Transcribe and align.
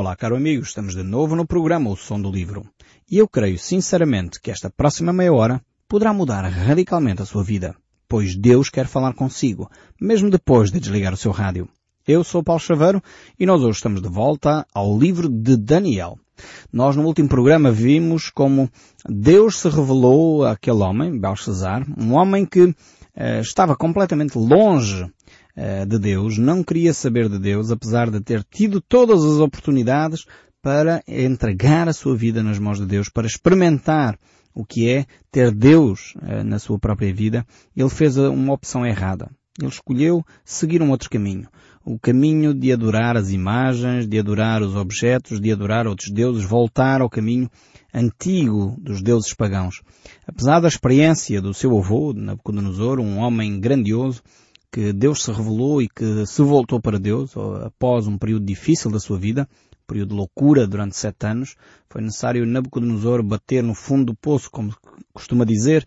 Olá, 0.00 0.14
caro 0.14 0.36
amigo, 0.36 0.62
estamos 0.62 0.94
de 0.94 1.02
novo 1.02 1.34
no 1.34 1.44
programa 1.44 1.90
O 1.90 1.96
Som 1.96 2.20
do 2.20 2.30
Livro. 2.30 2.64
E 3.10 3.18
eu 3.18 3.26
creio 3.26 3.58
sinceramente 3.58 4.40
que 4.40 4.48
esta 4.48 4.70
próxima 4.70 5.12
meia 5.12 5.32
hora 5.32 5.60
poderá 5.88 6.12
mudar 6.12 6.42
radicalmente 6.42 7.20
a 7.20 7.26
sua 7.26 7.42
vida, 7.42 7.74
pois 8.08 8.36
Deus 8.36 8.70
quer 8.70 8.86
falar 8.86 9.12
consigo, 9.14 9.68
mesmo 10.00 10.30
depois 10.30 10.70
de 10.70 10.78
desligar 10.78 11.12
o 11.12 11.16
seu 11.16 11.32
rádio. 11.32 11.68
Eu 12.06 12.22
sou 12.22 12.44
Paulo 12.44 12.60
Chaveiro 12.60 13.02
e 13.36 13.44
nós 13.44 13.60
hoje 13.60 13.78
estamos 13.78 14.00
de 14.00 14.08
volta 14.08 14.64
ao 14.72 14.96
livro 14.96 15.28
de 15.28 15.56
Daniel. 15.56 16.16
Nós 16.72 16.94
no 16.94 17.04
último 17.04 17.28
programa 17.28 17.72
vimos 17.72 18.30
como 18.30 18.70
Deus 19.04 19.58
se 19.58 19.68
revelou 19.68 20.46
àquele 20.46 20.78
homem, 20.78 21.18
Belshazzar, 21.18 21.84
um 22.00 22.14
homem 22.14 22.46
que 22.46 22.72
eh, 23.16 23.40
estava 23.40 23.74
completamente 23.74 24.38
longe 24.38 25.10
eh, 25.60 25.84
de 25.84 25.98
Deus, 25.98 26.38
não 26.38 26.62
queria 26.62 26.94
saber 26.94 27.28
de 27.28 27.36
Deus, 27.36 27.72
apesar 27.72 28.08
de 28.10 28.20
ter 28.20 28.44
tido 28.44 28.80
todas 28.80 29.24
as 29.24 29.40
oportunidades 29.40 30.24
para 30.62 31.02
entregar 31.08 31.88
a 31.88 31.92
sua 31.92 32.16
vida 32.16 32.44
nas 32.44 32.60
mãos 32.60 32.78
de 32.78 32.86
Deus, 32.86 33.08
para 33.08 33.26
experimentar 33.26 34.16
o 34.54 34.64
que 34.64 34.88
é 34.88 35.04
ter 35.32 35.50
Deus 35.50 36.14
eh, 36.22 36.44
na 36.44 36.60
sua 36.60 36.78
própria 36.78 37.12
vida, 37.12 37.44
ele 37.76 37.88
fez 37.88 38.16
uma 38.16 38.54
opção 38.54 38.86
errada. 38.86 39.28
Ele 39.60 39.68
escolheu 39.68 40.24
seguir 40.44 40.80
um 40.80 40.90
outro 40.90 41.10
caminho. 41.10 41.48
O 41.84 41.98
caminho 41.98 42.54
de 42.54 42.72
adorar 42.72 43.16
as 43.16 43.32
imagens, 43.32 44.06
de 44.06 44.16
adorar 44.16 44.62
os 44.62 44.76
objetos, 44.76 45.40
de 45.40 45.50
adorar 45.50 45.88
outros 45.88 46.12
deuses, 46.12 46.44
voltar 46.44 47.00
ao 47.00 47.10
caminho 47.10 47.50
antigo 47.92 48.76
dos 48.78 49.02
deuses 49.02 49.34
pagãos. 49.34 49.82
Apesar 50.24 50.60
da 50.60 50.68
experiência 50.68 51.42
do 51.42 51.52
seu 51.52 51.76
avô, 51.76 52.12
Nabucodonosor, 52.12 53.00
um 53.00 53.18
homem 53.18 53.58
grandioso, 53.58 54.22
que 54.70 54.92
Deus 54.92 55.22
se 55.22 55.32
revelou 55.32 55.80
e 55.80 55.88
que 55.88 56.26
se 56.26 56.42
voltou 56.42 56.80
para 56.80 56.98
Deus 56.98 57.34
após 57.64 58.06
um 58.06 58.18
período 58.18 58.44
difícil 58.44 58.90
da 58.90 59.00
sua 59.00 59.18
vida, 59.18 59.48
um 59.72 59.86
período 59.86 60.10
de 60.10 60.16
loucura 60.16 60.66
durante 60.66 60.96
sete 60.96 61.26
anos. 61.26 61.56
Foi 61.88 62.02
necessário 62.02 62.46
Nabucodonosor 62.46 63.22
bater 63.22 63.62
no 63.62 63.74
fundo 63.74 64.06
do 64.06 64.14
poço, 64.14 64.50
como 64.50 64.74
costuma 65.12 65.44
dizer, 65.44 65.86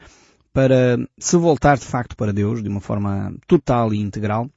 para 0.51 0.97
se 1.17 1.37
voltar 1.37 1.77
de 1.77 1.85
facto 1.85 2.15
para 2.15 2.33
Deus 2.33 2.61
de 2.61 2.69
uma 2.69 2.81
forma 2.81 3.33
total 3.47 3.93
e 3.93 3.99
integral. 3.99 4.49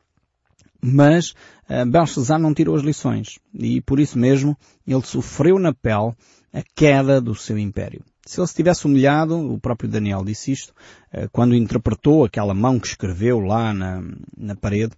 Mas 0.82 1.30
uh, 1.68 1.86
Belshazzar 1.86 2.38
não 2.38 2.52
tirou 2.52 2.76
as 2.76 2.82
lições 2.82 3.38
e 3.54 3.80
por 3.80 3.98
isso 3.98 4.18
mesmo 4.18 4.56
ele 4.86 5.02
sofreu 5.02 5.58
na 5.58 5.72
pele 5.72 6.12
a 6.52 6.62
queda 6.74 7.20
do 7.20 7.34
seu 7.34 7.58
império. 7.58 8.04
Se 8.26 8.40
ele 8.40 8.46
se 8.46 8.54
tivesse 8.54 8.86
humilhado, 8.86 9.52
o 9.52 9.58
próprio 9.58 9.88
Daniel 9.88 10.24
disse 10.24 10.50
isto, 10.52 10.72
eh, 11.12 11.28
quando 11.30 11.54
interpretou 11.54 12.24
aquela 12.24 12.54
mão 12.54 12.80
que 12.80 12.86
escreveu 12.86 13.38
lá 13.38 13.74
na, 13.74 14.02
na 14.36 14.56
parede, 14.56 14.92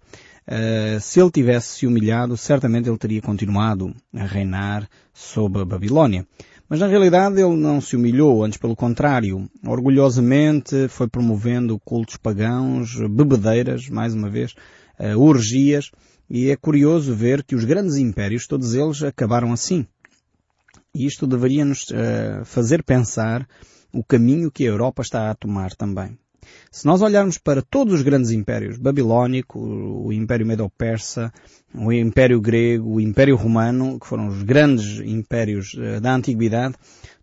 eh, 0.47 0.97
se 1.01 1.19
ele 1.19 1.29
tivesse 1.29 1.79
se 1.79 1.87
humilhado, 1.87 2.37
certamente 2.37 2.87
ele 2.87 2.97
teria 2.97 3.21
continuado 3.21 3.93
a 4.15 4.23
reinar 4.23 4.87
sob 5.13 5.59
a 5.59 5.65
Babilónia. 5.65 6.25
Mas 6.69 6.79
na 6.79 6.87
realidade 6.87 7.41
ele 7.41 7.55
não 7.55 7.81
se 7.81 7.95
humilhou, 7.97 8.43
antes 8.43 8.57
pelo 8.57 8.75
contrário, 8.75 9.49
orgulhosamente 9.65 10.87
foi 10.87 11.07
promovendo 11.07 11.79
cultos 11.79 12.17
pagãos, 12.17 12.95
bebedeiras, 13.09 13.89
mais 13.89 14.13
uma 14.13 14.29
vez, 14.29 14.53
eh, 14.99 15.15
orgias, 15.15 15.91
e 16.29 16.49
é 16.49 16.55
curioso 16.55 17.13
ver 17.13 17.43
que 17.43 17.55
os 17.55 17.63
grandes 17.63 17.95
impérios, 17.95 18.47
todos 18.47 18.73
eles, 18.73 19.01
acabaram 19.03 19.53
assim. 19.53 19.85
E 20.97 21.05
isto 21.05 21.27
deveria 21.27 21.63
nos 21.63 21.83
uh, 21.91 22.43
fazer 22.43 22.81
pensar 22.81 23.47
o 23.93 24.03
caminho 24.03 24.49
que 24.49 24.63
a 24.63 24.69
Europa 24.69 25.03
está 25.03 25.29
a 25.29 25.35
tomar 25.35 25.75
também. 25.75 26.17
Se 26.71 26.87
nós 26.87 27.03
olharmos 27.03 27.37
para 27.37 27.61
todos 27.61 27.93
os 27.93 28.01
grandes 28.01 28.31
impérios, 28.31 28.79
babilónico, 28.79 29.59
o 29.59 30.11
Império 30.11 30.47
Medo-Persa, 30.47 31.31
o 31.71 31.93
Império 31.93 32.41
Grego, 32.41 32.95
o 32.95 32.99
Império 32.99 33.35
Romano, 33.35 33.99
que 33.99 34.07
foram 34.07 34.27
os 34.27 34.41
grandes 34.41 34.99
impérios 35.01 35.75
uh, 35.75 36.01
da 36.01 36.15
Antiguidade, 36.15 36.73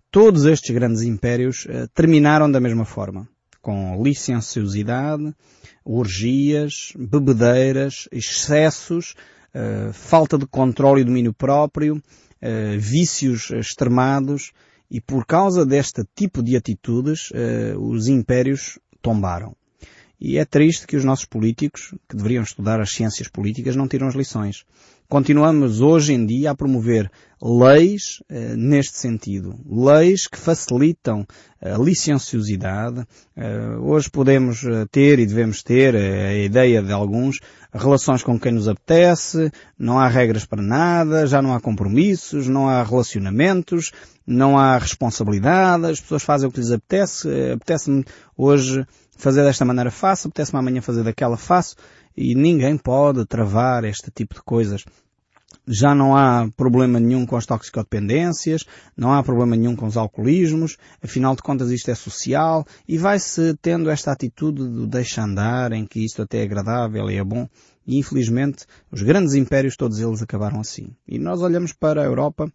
todos 0.09 0.45
estes 0.45 0.71
grandes 0.73 1.03
impérios 1.03 1.65
uh, 1.65 1.89
terminaram 1.93 2.49
da 2.49 2.61
mesma 2.61 2.85
forma. 2.85 3.29
Com 3.61 4.01
licenciosidade, 4.01 5.35
orgias, 5.85 6.93
bebedeiras, 6.97 8.09
excessos, 8.13 9.17
uh, 9.53 9.93
falta 9.93 10.39
de 10.39 10.47
controle 10.47 11.01
e 11.01 11.05
domínio 11.05 11.35
próprio, 11.35 12.01
uh, 12.45 12.79
vícios 12.79 13.51
extremados 13.51 14.53
e 14.91 15.01
por 15.01 15.27
causa 15.27 15.65
deste 15.65 16.05
tipo 16.15 16.43
de 16.43 16.57
atitudes 16.57 17.31
uh, 17.31 17.79
os 17.81 18.07
impérios 18.07 18.79
tombaram. 19.01 19.57
E 20.21 20.39
é 20.39 20.45
triste 20.45 20.87
que 20.87 20.97
os 20.97 21.05
nossos 21.05 21.25
políticos, 21.25 21.95
que 22.09 22.17
deveriam 22.17 22.43
estudar 22.43 22.81
as 22.81 22.93
ciências 22.93 23.29
políticas, 23.29 23.77
não 23.77 23.89
tiram 23.89 24.07
as 24.07 24.15
lições. 24.15 24.65
Continuamos 25.09 25.83
hoje 25.83 26.15
em 26.15 26.25
dia 26.25 26.51
a 26.51 26.55
promover 26.55 27.11
leis 27.41 28.23
eh, 28.29 28.57
neste 28.57 28.97
sentido. 28.97 29.55
Leis 29.69 30.27
que 30.27 30.39
facilitam 30.39 31.27
a 31.61 31.77
licenciosidade. 31.77 33.05
Eh, 33.37 33.77
hoje 33.81 34.11
podemos 34.11 34.65
eh, 34.65 34.87
ter 34.91 35.19
e 35.19 35.27
devemos 35.27 35.63
ter 35.63 35.95
a 35.95 36.35
ideia 36.35 36.83
de 36.83 36.91
alguns 36.91 37.39
relações 37.73 38.23
com 38.23 38.41
quem 38.41 38.53
nos 38.53 38.67
apetece, 38.67 39.53
não 39.79 39.99
há 39.99 40.09
regras 40.09 40.47
para 40.47 40.63
nada, 40.63 41.27
já 41.27 41.43
não 41.43 41.55
há 41.55 41.61
compromissos, 41.61 42.49
não 42.49 42.67
há 42.67 42.83
relacionamentos, 42.83 43.93
não 44.27 44.59
há 44.59 44.79
responsabilidade, 44.79 45.85
as 45.85 46.01
pessoas 46.01 46.23
fazem 46.23 46.49
o 46.49 46.53
que 46.53 46.61
lhes 46.61 46.71
apetece, 46.71 47.29
apetece-me 47.53 48.05
hoje 48.37 48.87
fazer 49.17 49.43
desta 49.43 49.65
maneira 49.65 49.91
faço, 49.91 50.29
apetece-me 50.29 50.59
amanhã 50.59 50.81
fazer 50.81 51.03
daquela 51.03 51.37
faço, 51.37 51.77
e 52.17 52.35
ninguém 52.35 52.77
pode 52.77 53.25
travar 53.27 53.85
este 53.85 54.11
tipo 54.11 54.35
de 54.35 54.43
coisas. 54.43 54.85
Já 55.67 55.95
não 55.95 56.15
há 56.15 56.49
problema 56.57 57.01
nenhum 57.01 57.25
com 57.25 57.37
as 57.37 57.47
toxicodependências, 57.47 58.65
não 58.97 59.13
há 59.13 59.23
problema 59.23 59.57
nenhum 59.57 59.75
com 59.75 59.87
os 59.87 59.97
alcoolismos, 59.97 60.77
afinal 61.03 61.35
de 61.35 61.43
contas 61.43 61.71
isto 61.71 61.91
é 61.91 61.95
social 61.95 62.67
e 62.87 62.99
vai-se 62.99 63.55
tendo 63.63 63.89
esta 63.89 64.13
atitude 64.13 64.63
do 64.63 64.87
deixa 64.87 65.23
andar, 65.23 65.73
em 65.73 65.87
que 65.87 66.05
isto 66.05 66.23
até 66.23 66.41
é 66.41 66.43
agradável 66.43 67.11
e 67.11 67.17
é 67.17 67.25
bom. 67.25 67.49
E 67.87 67.99
infelizmente 67.99 68.67
os 68.91 69.01
grandes 69.03 69.35
impérios 69.35 69.77
todos 69.77 70.01
eles 70.01 70.23
acabaram 70.23 70.61
assim. 70.61 70.95
E 71.09 71.19
nós 71.19 71.41
olhamos 71.41 71.73
para 71.73 72.03
a 72.03 72.05
Europa 72.05 72.51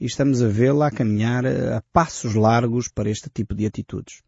e 0.00 0.06
estamos 0.06 0.42
a 0.42 0.48
vê-la 0.48 0.88
a 0.88 0.90
caminhar 0.90 1.44
a 1.46 1.82
passos 1.92 2.34
largos 2.34 2.88
para 2.88 3.10
este 3.10 3.28
tipo 3.28 3.54
de 3.54 3.66
atitudes 3.66 4.25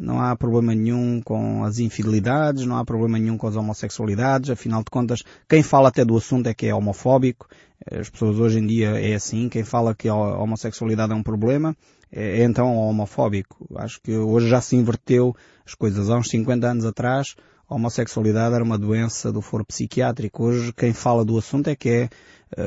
não 0.00 0.20
há 0.20 0.34
problema 0.34 0.74
nenhum 0.74 1.20
com 1.20 1.62
as 1.62 1.78
infidelidades, 1.78 2.64
não 2.64 2.76
há 2.76 2.84
problema 2.84 3.18
nenhum 3.18 3.36
com 3.36 3.46
as 3.46 3.54
homossexualidades, 3.54 4.50
afinal 4.50 4.82
de 4.82 4.90
contas, 4.90 5.22
quem 5.48 5.62
fala 5.62 5.88
até 5.88 6.04
do 6.04 6.16
assunto 6.16 6.46
é 6.46 6.54
que 6.54 6.66
é 6.66 6.74
homofóbico, 6.74 7.46
as 7.90 8.08
pessoas 8.08 8.38
hoje 8.38 8.58
em 8.58 8.66
dia 8.66 9.00
é 9.00 9.14
assim, 9.14 9.48
quem 9.48 9.62
fala 9.62 9.94
que 9.94 10.08
a 10.08 10.14
homossexualidade 10.14 11.12
é 11.12 11.14
um 11.14 11.22
problema, 11.22 11.76
é, 12.12 12.40
é 12.40 12.44
então 12.44 12.76
homofóbico. 12.76 13.66
Acho 13.76 14.00
que 14.02 14.12
hoje 14.12 14.48
já 14.48 14.60
se 14.60 14.76
inverteu 14.76 15.34
as 15.64 15.74
coisas. 15.74 16.10
Há 16.10 16.16
uns 16.16 16.28
50 16.28 16.66
anos 16.66 16.84
atrás, 16.84 17.36
a 17.68 17.74
homossexualidade 17.74 18.54
era 18.54 18.64
uma 18.64 18.76
doença 18.76 19.32
do 19.32 19.40
foro 19.40 19.64
psiquiátrico. 19.64 20.44
Hoje 20.44 20.72
quem 20.72 20.92
fala 20.92 21.24
do 21.24 21.38
assunto 21.38 21.68
é 21.68 21.76
que 21.76 21.88
é 21.88 22.08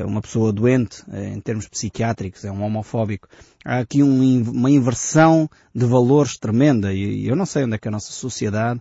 uma 0.04 0.20
pessoa 0.20 0.52
doente 0.52 1.02
eh, 1.12 1.28
em 1.28 1.40
termos 1.40 1.68
psiquiátricos, 1.68 2.44
é 2.44 2.50
um 2.50 2.62
homofóbico. 2.62 3.28
Há 3.64 3.78
aqui 3.78 4.02
um, 4.02 4.42
uma 4.50 4.70
inversão 4.70 5.48
de 5.74 5.84
valores 5.84 6.36
tremenda 6.38 6.92
e 6.92 7.26
eu 7.26 7.36
não 7.36 7.46
sei 7.46 7.64
onde 7.64 7.74
é 7.74 7.78
que 7.78 7.88
a 7.88 7.90
nossa 7.90 8.12
sociedade 8.12 8.80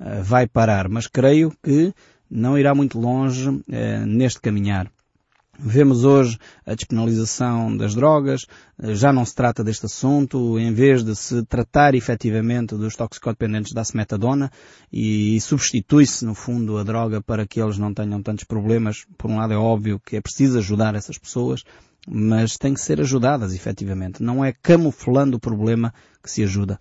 eh, 0.00 0.22
vai 0.22 0.46
parar, 0.46 0.88
mas 0.88 1.06
creio 1.06 1.52
que 1.62 1.94
não 2.30 2.58
irá 2.58 2.74
muito 2.74 2.98
longe 2.98 3.62
neste 4.06 4.40
caminhar. 4.40 4.90
Vemos 5.58 6.02
hoje 6.02 6.38
a 6.64 6.74
despenalização 6.74 7.76
das 7.76 7.94
drogas, 7.94 8.46
já 8.94 9.12
não 9.12 9.22
se 9.22 9.34
trata 9.34 9.62
deste 9.62 9.84
assunto, 9.84 10.58
em 10.58 10.72
vez 10.72 11.04
de 11.04 11.14
se 11.14 11.44
tratar 11.44 11.94
efetivamente 11.94 12.74
dos 12.74 12.96
toxicodependentes 12.96 13.72
da 13.74 13.82
metadona 13.94 14.50
e 14.90 15.38
substitui-se 15.42 16.24
no 16.24 16.34
fundo 16.34 16.78
a 16.78 16.82
droga 16.82 17.20
para 17.20 17.46
que 17.46 17.60
eles 17.60 17.76
não 17.76 17.92
tenham 17.92 18.22
tantos 18.22 18.44
problemas. 18.44 19.04
Por 19.18 19.30
um 19.30 19.36
lado 19.36 19.52
é 19.52 19.56
óbvio 19.56 20.00
que 20.00 20.16
é 20.16 20.22
preciso 20.22 20.56
ajudar 20.56 20.94
essas 20.94 21.18
pessoas, 21.18 21.62
mas 22.08 22.56
têm 22.56 22.72
que 22.72 22.80
ser 22.80 22.98
ajudadas 22.98 23.54
efetivamente. 23.54 24.22
Não 24.22 24.42
é 24.42 24.54
camuflando 24.54 25.36
o 25.36 25.40
problema 25.40 25.92
que 26.22 26.30
se 26.30 26.42
ajuda. 26.42 26.78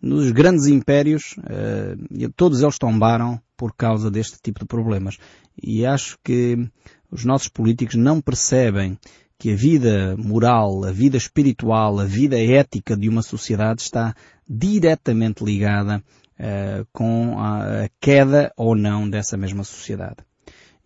Nos 0.00 0.30
grandes 0.30 0.66
impérios, 0.66 1.36
eh, 1.46 1.96
todos 2.34 2.62
eles 2.62 2.78
tombaram 2.78 3.40
por 3.56 3.74
causa 3.74 4.10
deste 4.10 4.38
tipo 4.42 4.60
de 4.60 4.66
problemas. 4.66 5.18
E 5.62 5.86
acho 5.86 6.18
que 6.24 6.68
os 7.14 7.24
nossos 7.24 7.46
políticos 7.46 7.94
não 7.94 8.20
percebem 8.20 8.98
que 9.38 9.52
a 9.52 9.56
vida 9.56 10.16
moral, 10.16 10.84
a 10.84 10.90
vida 10.90 11.16
espiritual, 11.16 12.00
a 12.00 12.04
vida 12.04 12.36
ética 12.36 12.96
de 12.96 13.08
uma 13.08 13.22
sociedade 13.22 13.82
está 13.82 14.14
diretamente 14.48 15.44
ligada 15.44 16.02
uh, 16.40 16.84
com 16.92 17.38
a, 17.38 17.84
a 17.84 17.88
queda 18.00 18.52
ou 18.56 18.74
não 18.74 19.08
dessa 19.08 19.36
mesma 19.36 19.62
sociedade. 19.62 20.16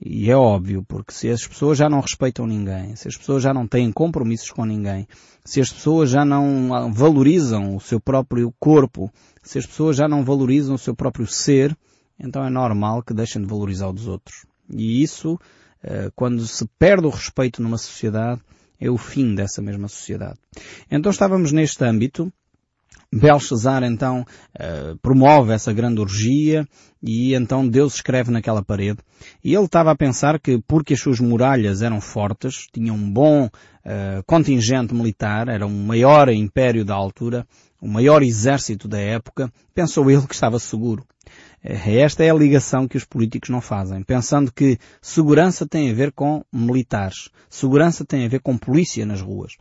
E 0.01 0.31
é 0.31 0.37
óbvio, 0.37 0.85
porque 0.87 1.15
se 1.15 1.31
as 1.31 1.47
pessoas 1.47 1.79
já 1.79 1.89
não 1.89 2.01
respeitam 2.01 2.47
ninguém, 2.47 2.95
se 2.95 3.09
as 3.09 3.17
pessoas 3.17 3.43
já 3.43 3.55
não 3.55 3.67
têm 3.67 3.91
compromissos 3.91 4.51
com 4.51 4.67
ninguém, 4.67 5.09
se 5.45 5.63
as 5.63 5.73
pessoas 5.73 6.11
já 6.11 6.27
não 6.27 6.93
valorizam 6.93 7.75
o 7.75 7.81
seu 7.81 7.99
próprio 7.99 8.55
corpo, 8.61 9.11
se 9.43 9.59
as 9.59 9.67
pessoas 9.67 9.97
já 9.97 10.07
não 10.07 10.23
valorizam 10.23 10.75
o 10.75 10.79
seu 10.79 10.95
próprio 10.95 11.27
ser, 11.27 11.77
então 12.21 12.45
é 12.45 12.51
normal 12.51 13.03
que 13.03 13.15
deixem 13.15 13.41
de 13.41 13.49
valorizar 13.49 13.89
o 13.89 13.93
dos 13.95 14.07
outros. 14.07 14.47
E 14.71 15.03
isso 15.03 15.39
quando 16.15 16.47
se 16.47 16.67
perde 16.79 17.07
o 17.07 17.11
respeito 17.11 17.63
numa 17.63 17.79
sociedade, 17.79 18.41
É 18.81 18.89
o 18.89 18.97
fim 18.97 19.35
dessa 19.35 19.61
mesma 19.61 19.89
sociedade. 19.89 20.39
Então 20.91 21.11
estávamos 21.11 21.51
neste 21.51 21.85
âmbito 21.85 22.33
Belshazzar 23.13 23.83
então 23.85 24.21
uh, 24.21 24.97
promove 25.01 25.53
essa 25.53 25.73
grande 25.73 26.01
orgia 26.01 26.67
e 27.03 27.35
então 27.35 27.67
Deus 27.67 27.95
escreve 27.95 28.31
naquela 28.31 28.63
parede. 28.63 28.99
E 29.43 29.55
ele 29.55 29.65
estava 29.65 29.91
a 29.91 29.97
pensar 29.97 30.39
que 30.39 30.61
porque 30.67 30.93
as 30.93 31.01
suas 31.01 31.19
muralhas 31.19 31.81
eram 31.81 32.01
fortes, 32.01 32.67
tinham 32.71 32.97
um 32.97 33.11
bom 33.11 33.47
uh, 33.47 34.23
contingente 34.27 34.95
militar, 34.95 35.49
era 35.49 35.67
um 35.67 35.87
maior 35.87 36.29
império 36.29 36.85
da 36.85 36.95
altura, 36.95 37.47
o 37.81 37.89
maior 37.89 38.23
exército 38.23 38.87
da 38.87 38.99
época, 38.99 39.51
pensou 39.75 40.11
ele 40.11 40.27
que 40.27 40.35
estava 40.35 40.59
seguro. 40.59 41.07
Eh, 41.63 42.01
esta 42.01 42.25
é 42.25 42.31
a 42.31 42.35
ligação 42.35 42.87
que 42.87 42.97
os 42.97 43.05
políticos 43.05 43.51
não 43.51 43.61
fazem, 43.61 44.03
pensando 44.03 44.53
que 44.53 44.79
segurança 45.01 45.67
tem 45.67 45.91
a 45.91 45.95
ver 45.95 46.13
com 46.13 46.45
militares, 46.53 47.31
segurança 47.49 48.05
tem 48.05 48.25
a 48.25 48.29
ver 48.29 48.41
com 48.41 48.57
polícia 48.57 49.05
nas 49.05 49.21
ruas, 49.21 49.53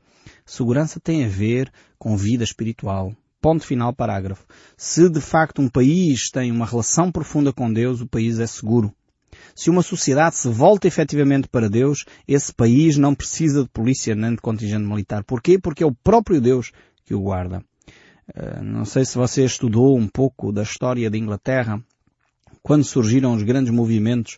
segurança 0.46 1.00
tem 1.00 1.26
a 1.26 1.28
ver 1.28 1.72
com 1.98 2.16
vida 2.16 2.44
espiritual, 2.44 3.14
Ponto 3.40 3.64
final 3.64 3.94
parágrafo. 3.94 4.46
Se 4.76 5.08
de 5.10 5.22
facto 5.22 5.62
um 5.62 5.70
país 5.70 6.32
tem 6.32 6.52
uma 6.52 6.66
relação 6.66 7.12
profunda 7.12 7.54
com 7.54 7.72
Deus, 7.72 8.02
o 8.02 8.08
país 8.08 8.40
é 8.40 8.48
seguro. 8.48 8.92
Se 9.56 9.70
uma 9.70 9.84
sociedade 9.84 10.36
se 10.36 10.50
volta 10.50 10.88
efetivamente 10.88 11.48
para 11.48 11.70
Deus, 11.70 12.04
esse 12.28 12.54
país 12.54 12.98
não 12.98 13.14
precisa 13.14 13.64
de 13.64 13.70
polícia 13.70 14.16
nem 14.16 14.32
de 14.32 14.42
contingente 14.42 14.86
militar. 14.86 15.24
Porquê? 15.24 15.60
Porque 15.60 15.84
é 15.84 15.86
o 15.86 15.94
próprio 15.94 16.42
Deus 16.42 16.72
que 17.06 17.14
o 17.14 17.22
guarda. 17.22 17.64
Uh, 18.30 18.64
não 18.64 18.86
sei 18.86 19.06
se 19.06 19.18
você 19.18 19.46
estudou 19.46 19.98
um 19.98 20.08
pouco 20.08 20.52
da 20.52 20.64
história 20.64 21.10
da 21.10 21.18
Inglaterra, 21.18 21.82
quando 22.62 22.84
surgiram 22.84 23.34
os 23.34 23.44
grandes 23.44 23.72
movimentos 23.72 24.38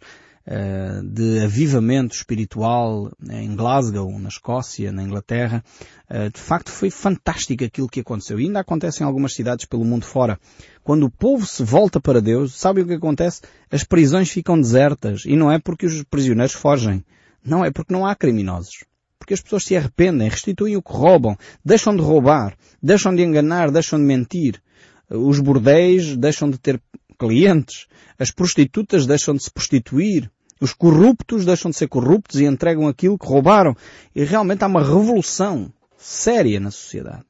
eh, 0.52 1.02
de 1.04 1.44
avivamento 1.44 2.16
espiritual 2.16 3.12
em 3.30 3.56
Glasgow, 3.56 4.18
na 4.18 4.30
Escócia, 4.30 4.92
na 4.92 5.04
Inglaterra. 5.04 5.64
Eh, 6.10 6.30
de 6.30 6.40
facto 6.40 6.72
foi 6.72 6.90
fantástico 6.90 7.64
aquilo 7.64 7.88
que 7.88 8.00
aconteceu. 8.00 8.40
E 8.40 8.46
ainda 8.46 8.60
acontece 8.60 9.04
em 9.04 9.06
algumas 9.06 9.36
cidades 9.36 9.66
pelo 9.66 9.86
mundo 9.86 10.06
fora. 10.06 10.40
Quando 10.84 11.04
o 11.04 11.12
povo 11.12 11.46
se 11.46 11.64
volta 11.64 12.00
para 12.00 12.20
Deus, 12.20 12.56
sabe 12.56 12.82
o 12.82 12.88
que 12.88 12.94
acontece? 12.94 13.42
As 13.70 13.84
prisões 13.84 14.32
ficam 14.32 14.60
desertas. 14.60 15.24
E 15.24 15.36
não 15.36 15.52
é 15.52 15.60
porque 15.60 15.86
os 15.86 16.04
prisioneiros 16.04 16.56
fogem. 16.56 17.06
Não, 17.46 17.64
é 17.64 17.70
porque 17.70 17.94
não 17.94 18.08
há 18.08 18.16
criminosos. 18.16 18.86
Porque 19.30 19.36
as 19.36 19.42
pessoas 19.42 19.64
se 19.64 19.78
arrependem, 19.78 20.28
restituem 20.28 20.76
o 20.76 20.82
que 20.82 20.92
roubam, 20.92 21.38
deixam 21.64 21.96
de 21.96 22.02
roubar, 22.02 22.58
deixam 22.82 23.14
de 23.14 23.22
enganar, 23.22 23.70
deixam 23.70 24.00
de 24.00 24.06
mentir. 24.06 24.60
Os 25.08 25.40
bordéis 25.40 26.18
deixam 26.18 26.50
de 26.50 26.58
ter 26.58 26.82
clientes, 27.16 27.86
as 28.18 28.32
prostitutas 28.32 29.06
deixam 29.06 29.36
de 29.36 29.44
se 29.44 29.52
prostituir, 29.52 30.32
os 30.60 30.74
corruptos 30.74 31.46
deixam 31.46 31.70
de 31.70 31.78
ser 31.78 31.88
corruptos 31.88 32.40
e 32.40 32.46
entregam 32.46 32.88
aquilo 32.88 33.20
que 33.20 33.28
roubaram. 33.28 33.76
E 34.16 34.24
realmente 34.24 34.64
há 34.64 34.68
uma 34.68 34.82
revolução 34.82 35.72
séria 35.96 36.60
na 36.60 36.72
sociedade. 36.72 37.26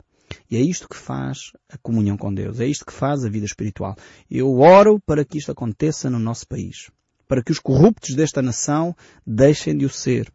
E 0.50 0.56
é 0.56 0.62
isto 0.62 0.88
que 0.88 0.96
faz 0.96 1.52
a 1.70 1.78
comunhão 1.80 2.16
com 2.16 2.34
Deus. 2.34 2.62
É 2.62 2.66
isto 2.66 2.86
que 2.86 2.94
faz 2.94 3.26
a 3.26 3.30
vida 3.30 3.46
espiritual. 3.46 3.98
Eu 4.32 4.58
oro 4.62 5.02
para 5.06 5.26
que 5.26 5.38
isto 5.38 5.52
aconteça 5.52 6.10
no 6.10 6.18
nosso 6.18 6.48
país. 6.48 6.90
Para 7.28 7.44
que 7.44 7.52
os 7.52 7.60
corruptos 7.60 8.16
desta 8.16 8.42
nação 8.42 8.96
deixem 9.28 9.78
de 9.78 9.86
o 9.86 9.90
ser. 9.90 10.32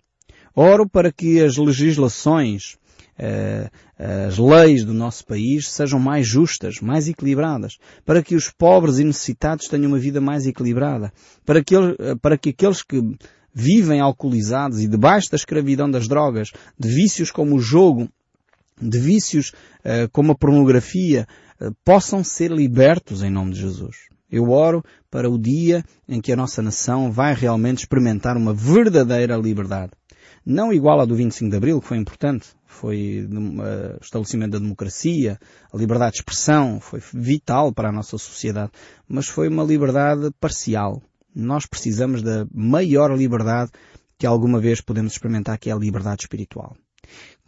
Oro 0.55 0.89
para 0.89 1.13
que 1.13 1.41
as 1.41 1.57
legislações 1.57 2.77
uh, 3.19 3.71
as 3.99 4.39
leis 4.39 4.85
do 4.85 4.93
nosso 4.93 5.25
país 5.25 5.69
sejam 5.69 5.99
mais 5.99 6.27
justas, 6.27 6.81
mais 6.81 7.09
equilibradas, 7.09 7.79
para 8.05 8.23
que 8.23 8.35
os 8.35 8.51
pobres 8.51 8.99
e 8.99 9.05
necessitados 9.05 9.69
tenham 9.69 9.89
uma 9.89 9.99
vida 9.99 10.21
mais 10.21 10.47
equilibrada, 10.47 11.13
para 11.47 11.63
que, 11.63 11.77
eh, 11.77 12.17
para 12.21 12.37
que 12.37 12.51
aqueles 12.51 12.83
que 12.83 13.01
vivem 13.55 14.01
alcoolizados 14.01 14.81
e 14.81 14.89
debaixo 14.89 15.31
da 15.31 15.37
escravidão 15.37 15.89
das 15.89 16.09
drogas, 16.09 16.51
de 16.77 16.89
vícios 16.89 17.31
como 17.31 17.55
o 17.55 17.61
jogo, 17.61 18.09
de 18.83 18.99
vícios 18.99 19.53
uh, 19.85 20.09
como 20.11 20.33
a 20.33 20.35
pornografia, 20.35 21.27
possam 21.85 22.25
ser 22.25 22.51
libertos 22.51 23.23
em 23.23 23.31
nome 23.31 23.53
de 23.53 23.61
Jesus. 23.61 23.97
Eu 24.31 24.51
oro 24.51 24.83
para 25.09 25.31
o 25.31 25.39
dia 25.39 25.85
em 26.09 26.21
que 26.21 26.33
a 26.33 26.37
nossa 26.37 26.61
nação 26.61 27.13
vai 27.13 27.33
realmente 27.33 27.79
experimentar 27.79 28.37
uma 28.37 28.53
verdadeira 28.53 29.37
liberdade. 29.37 29.93
Não 30.45 30.73
igual 30.73 31.01
à 31.01 31.05
do 31.05 31.17
25 31.17 31.51
de 31.51 31.57
Abril, 31.57 31.81
que 31.81 31.87
foi 31.87 31.97
importante, 31.97 32.49
foi 32.67 33.27
o 33.31 34.03
estabelecimento 34.03 34.53
da 34.53 34.59
democracia, 34.59 35.39
a 35.73 35.77
liberdade 35.77 36.13
de 36.13 36.19
expressão, 36.19 36.81
foi 36.81 37.01
vital 37.13 37.73
para 37.73 37.89
a 37.89 37.93
nossa 37.93 38.19
sociedade, 38.19 38.71
mas 39.09 39.27
foi 39.27 39.49
uma 39.49 39.65
liberdade 39.65 40.31
parcial. 40.39 41.03
Nós 41.35 41.65
precisamos 41.67 42.23
da 42.23 42.47
maior 42.53 43.17
liberdade 43.17 43.71
que 44.19 44.27
alguma 44.27 44.61
vez 44.61 44.81
podemos 44.81 45.13
experimentar, 45.13 45.59
que 45.59 45.71
é 45.71 45.73
a 45.73 45.77
liberdade 45.77 46.23
espiritual. 46.23 46.77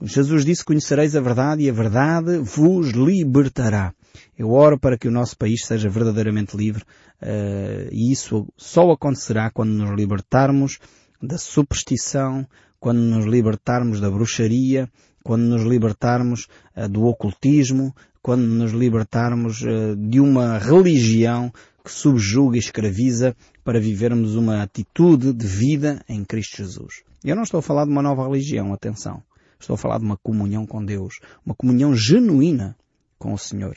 Jesus 0.02 0.44
disse, 0.44 0.64
conhecereis 0.64 1.16
a 1.16 1.20
verdade 1.20 1.62
e 1.62 1.70
a 1.70 1.72
verdade 1.72 2.38
vos 2.38 2.90
libertará. 2.90 3.94
Eu 4.38 4.50
oro 4.50 4.78
para 4.78 4.98
que 4.98 5.08
o 5.08 5.10
nosso 5.10 5.37
país 5.37 5.64
seja 5.64 5.88
verdadeiramente 5.88 6.56
livre 6.56 6.82
uh, 7.22 7.88
e 7.90 8.12
isso 8.12 8.46
só 8.56 8.90
acontecerá 8.90 9.50
quando 9.50 9.70
nos 9.70 9.90
libertarmos 9.96 10.78
da 11.22 11.38
superstição, 11.38 12.46
quando 12.86 13.00
nos 13.00 13.26
libertarmos 13.26 14.00
da 14.00 14.08
bruxaria, 14.08 14.88
quando 15.24 15.42
nos 15.42 15.64
libertarmos 15.64 16.46
uh, 16.76 16.88
do 16.88 17.02
ocultismo, 17.06 17.92
quando 18.22 18.42
nos 18.42 18.70
libertarmos 18.70 19.60
uh, 19.62 19.96
de 19.96 20.20
uma 20.20 20.56
religião 20.56 21.52
que 21.84 21.90
subjuga 21.90 22.54
e 22.54 22.60
escraviza 22.60 23.34
para 23.64 23.80
vivermos 23.80 24.36
uma 24.36 24.62
atitude 24.62 25.32
de 25.32 25.48
vida 25.48 26.00
em 26.08 26.24
Cristo 26.24 26.58
Jesus. 26.58 27.02
Eu 27.24 27.34
não 27.34 27.42
estou 27.42 27.58
a 27.58 27.62
falar 27.62 27.86
de 27.86 27.90
uma 27.90 28.02
nova 28.02 28.22
religião, 28.22 28.72
atenção. 28.72 29.20
Estou 29.58 29.74
a 29.74 29.78
falar 29.78 29.98
de 29.98 30.04
uma 30.04 30.16
comunhão 30.16 30.64
com 30.64 30.84
Deus, 30.84 31.18
uma 31.44 31.56
comunhão 31.56 31.92
genuína 31.92 32.76
com 33.18 33.32
o 33.32 33.38
Senhor. 33.38 33.76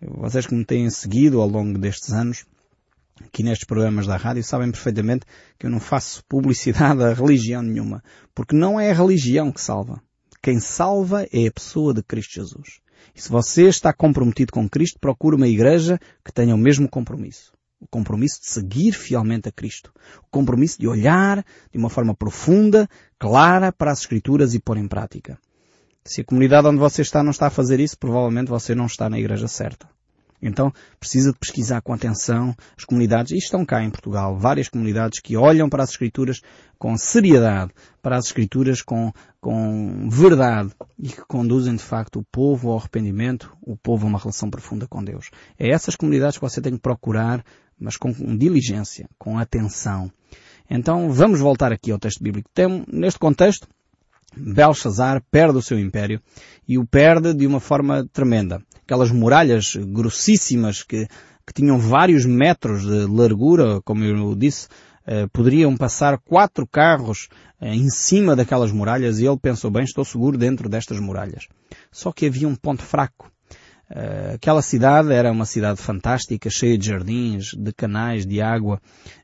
Vocês 0.00 0.46
que 0.46 0.54
me 0.54 0.64
têm 0.64 0.88
seguido 0.90 1.40
ao 1.40 1.48
longo 1.48 1.76
destes 1.76 2.12
anos, 2.12 2.46
aqui 3.24 3.42
nestes 3.42 3.66
programas 3.66 4.06
da 4.06 4.16
rádio, 4.16 4.42
sabem 4.44 4.70
perfeitamente 4.70 5.26
que 5.58 5.66
eu 5.66 5.70
não 5.70 5.80
faço 5.80 6.24
publicidade 6.28 7.02
a 7.04 7.12
religião 7.12 7.62
nenhuma, 7.62 8.02
porque 8.34 8.56
não 8.56 8.78
é 8.78 8.90
a 8.90 8.94
religião 8.94 9.52
que 9.52 9.60
salva. 9.60 10.00
Quem 10.42 10.60
salva 10.60 11.26
é 11.32 11.46
a 11.46 11.52
pessoa 11.52 11.92
de 11.92 12.02
Cristo 12.02 12.34
Jesus. 12.34 12.80
E 13.14 13.20
se 13.20 13.28
você 13.28 13.68
está 13.68 13.92
comprometido 13.92 14.52
com 14.52 14.68
Cristo, 14.68 14.98
procure 15.00 15.36
uma 15.36 15.48
igreja 15.48 15.98
que 16.24 16.32
tenha 16.32 16.54
o 16.54 16.58
mesmo 16.58 16.88
compromisso. 16.88 17.52
O 17.80 17.86
compromisso 17.86 18.40
de 18.40 18.46
seguir 18.46 18.92
fielmente 18.92 19.48
a 19.48 19.52
Cristo. 19.52 19.92
O 20.22 20.30
compromisso 20.30 20.78
de 20.78 20.88
olhar 20.88 21.44
de 21.70 21.78
uma 21.78 21.90
forma 21.90 22.14
profunda, 22.14 22.88
clara 23.18 23.72
para 23.72 23.92
as 23.92 24.00
Escrituras 24.00 24.54
e 24.54 24.60
pôr 24.60 24.76
em 24.76 24.88
prática. 24.88 25.38
Se 26.04 26.22
a 26.22 26.24
comunidade 26.24 26.66
onde 26.66 26.78
você 26.78 27.02
está 27.02 27.22
não 27.22 27.30
está 27.30 27.48
a 27.48 27.50
fazer 27.50 27.80
isso, 27.80 27.98
provavelmente 27.98 28.48
você 28.48 28.74
não 28.74 28.86
está 28.86 29.10
na 29.10 29.18
igreja 29.18 29.46
certa. 29.46 29.88
Então 30.40 30.72
precisa 30.98 31.32
de 31.32 31.38
pesquisar 31.38 31.80
com 31.80 31.92
atenção 31.92 32.54
as 32.76 32.84
comunidades, 32.84 33.32
e 33.32 33.36
estão 33.36 33.64
cá 33.64 33.82
em 33.82 33.90
Portugal, 33.90 34.36
várias 34.36 34.68
comunidades 34.68 35.20
que 35.20 35.36
olham 35.36 35.68
para 35.68 35.82
as 35.82 35.90
Escrituras 35.90 36.40
com 36.78 36.96
seriedade, 36.96 37.72
para 38.00 38.16
as 38.16 38.26
Escrituras 38.26 38.82
com, 38.82 39.12
com 39.40 40.08
verdade 40.08 40.70
e 40.98 41.08
que 41.08 41.22
conduzem 41.26 41.74
de 41.74 41.82
facto 41.82 42.20
o 42.20 42.24
povo 42.30 42.70
ao 42.70 42.78
arrependimento, 42.78 43.56
o 43.62 43.76
povo 43.76 44.06
a 44.06 44.10
uma 44.10 44.18
relação 44.18 44.50
profunda 44.50 44.86
com 44.86 45.02
Deus. 45.02 45.30
É 45.58 45.70
essas 45.70 45.96
comunidades 45.96 46.36
que 46.36 46.42
você 46.42 46.60
tem 46.60 46.74
que 46.74 46.80
procurar, 46.80 47.44
mas 47.78 47.96
com 47.96 48.12
diligência, 48.36 49.08
com 49.18 49.38
atenção. 49.38 50.10
Então 50.70 51.10
vamos 51.10 51.40
voltar 51.40 51.72
aqui 51.72 51.90
ao 51.90 51.98
texto 51.98 52.22
bíblico. 52.22 52.50
Neste 52.86 53.18
contexto, 53.18 53.66
Belshazzar 54.38 55.22
perde 55.30 55.58
o 55.58 55.62
seu 55.62 55.78
império 55.78 56.20
e 56.66 56.78
o 56.78 56.86
perde 56.86 57.34
de 57.34 57.46
uma 57.46 57.60
forma 57.60 58.06
tremenda. 58.12 58.62
Aquelas 58.84 59.10
muralhas 59.10 59.76
grossíssimas 59.76 60.82
que, 60.82 61.06
que 61.46 61.52
tinham 61.54 61.78
vários 61.78 62.24
metros 62.24 62.82
de 62.82 63.06
largura, 63.06 63.80
como 63.82 64.04
eu 64.04 64.34
disse, 64.34 64.68
eh, 65.10 65.26
poderiam 65.32 65.74
passar 65.74 66.18
quatro 66.18 66.66
carros 66.66 67.28
eh, 67.58 67.74
em 67.74 67.88
cima 67.88 68.36
daquelas 68.36 68.70
muralhas 68.70 69.18
e 69.18 69.26
ele 69.26 69.38
pensou 69.38 69.70
bem, 69.70 69.84
estou 69.84 70.04
seguro 70.04 70.36
dentro 70.36 70.68
destas 70.68 71.00
muralhas. 71.00 71.48
Só 71.90 72.12
que 72.12 72.26
havia 72.26 72.46
um 72.46 72.54
ponto 72.54 72.82
fraco. 72.82 73.32
Uh, 73.90 74.34
aquela 74.34 74.60
cidade 74.60 75.10
era 75.14 75.32
uma 75.32 75.46
cidade 75.46 75.80
fantástica, 75.80 76.50
cheia 76.50 76.76
de 76.76 76.88
jardins, 76.88 77.54
de 77.54 77.72
canais, 77.72 78.26
de 78.26 78.38
água, 78.38 78.82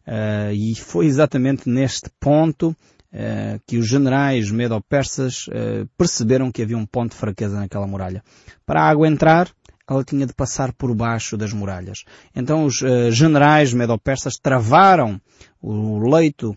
uh, 0.08 0.54
e 0.54 0.74
foi 0.74 1.04
exatamente 1.04 1.68
neste 1.68 2.08
ponto 2.18 2.74
eh, 3.16 3.60
que 3.64 3.78
os 3.78 3.86
generais 3.86 4.50
medo-persas 4.50 5.46
uh, 5.46 5.88
perceberam 5.96 6.50
que 6.50 6.60
havia 6.60 6.76
um 6.76 6.84
ponto 6.84 7.12
de 7.12 7.16
fraqueza 7.16 7.60
naquela 7.60 7.86
muralha. 7.86 8.24
Para 8.66 8.82
a 8.82 8.88
água 8.88 9.06
entrar, 9.06 9.48
ela 9.88 10.02
tinha 10.02 10.26
de 10.26 10.34
passar 10.34 10.72
por 10.72 10.92
baixo 10.96 11.36
das 11.36 11.52
muralhas. 11.52 12.02
Então 12.34 12.64
os 12.64 12.82
uh, 12.82 13.12
generais 13.12 13.72
medo-persas 13.72 14.34
travaram 14.34 15.20
o 15.62 16.00
leito 16.12 16.56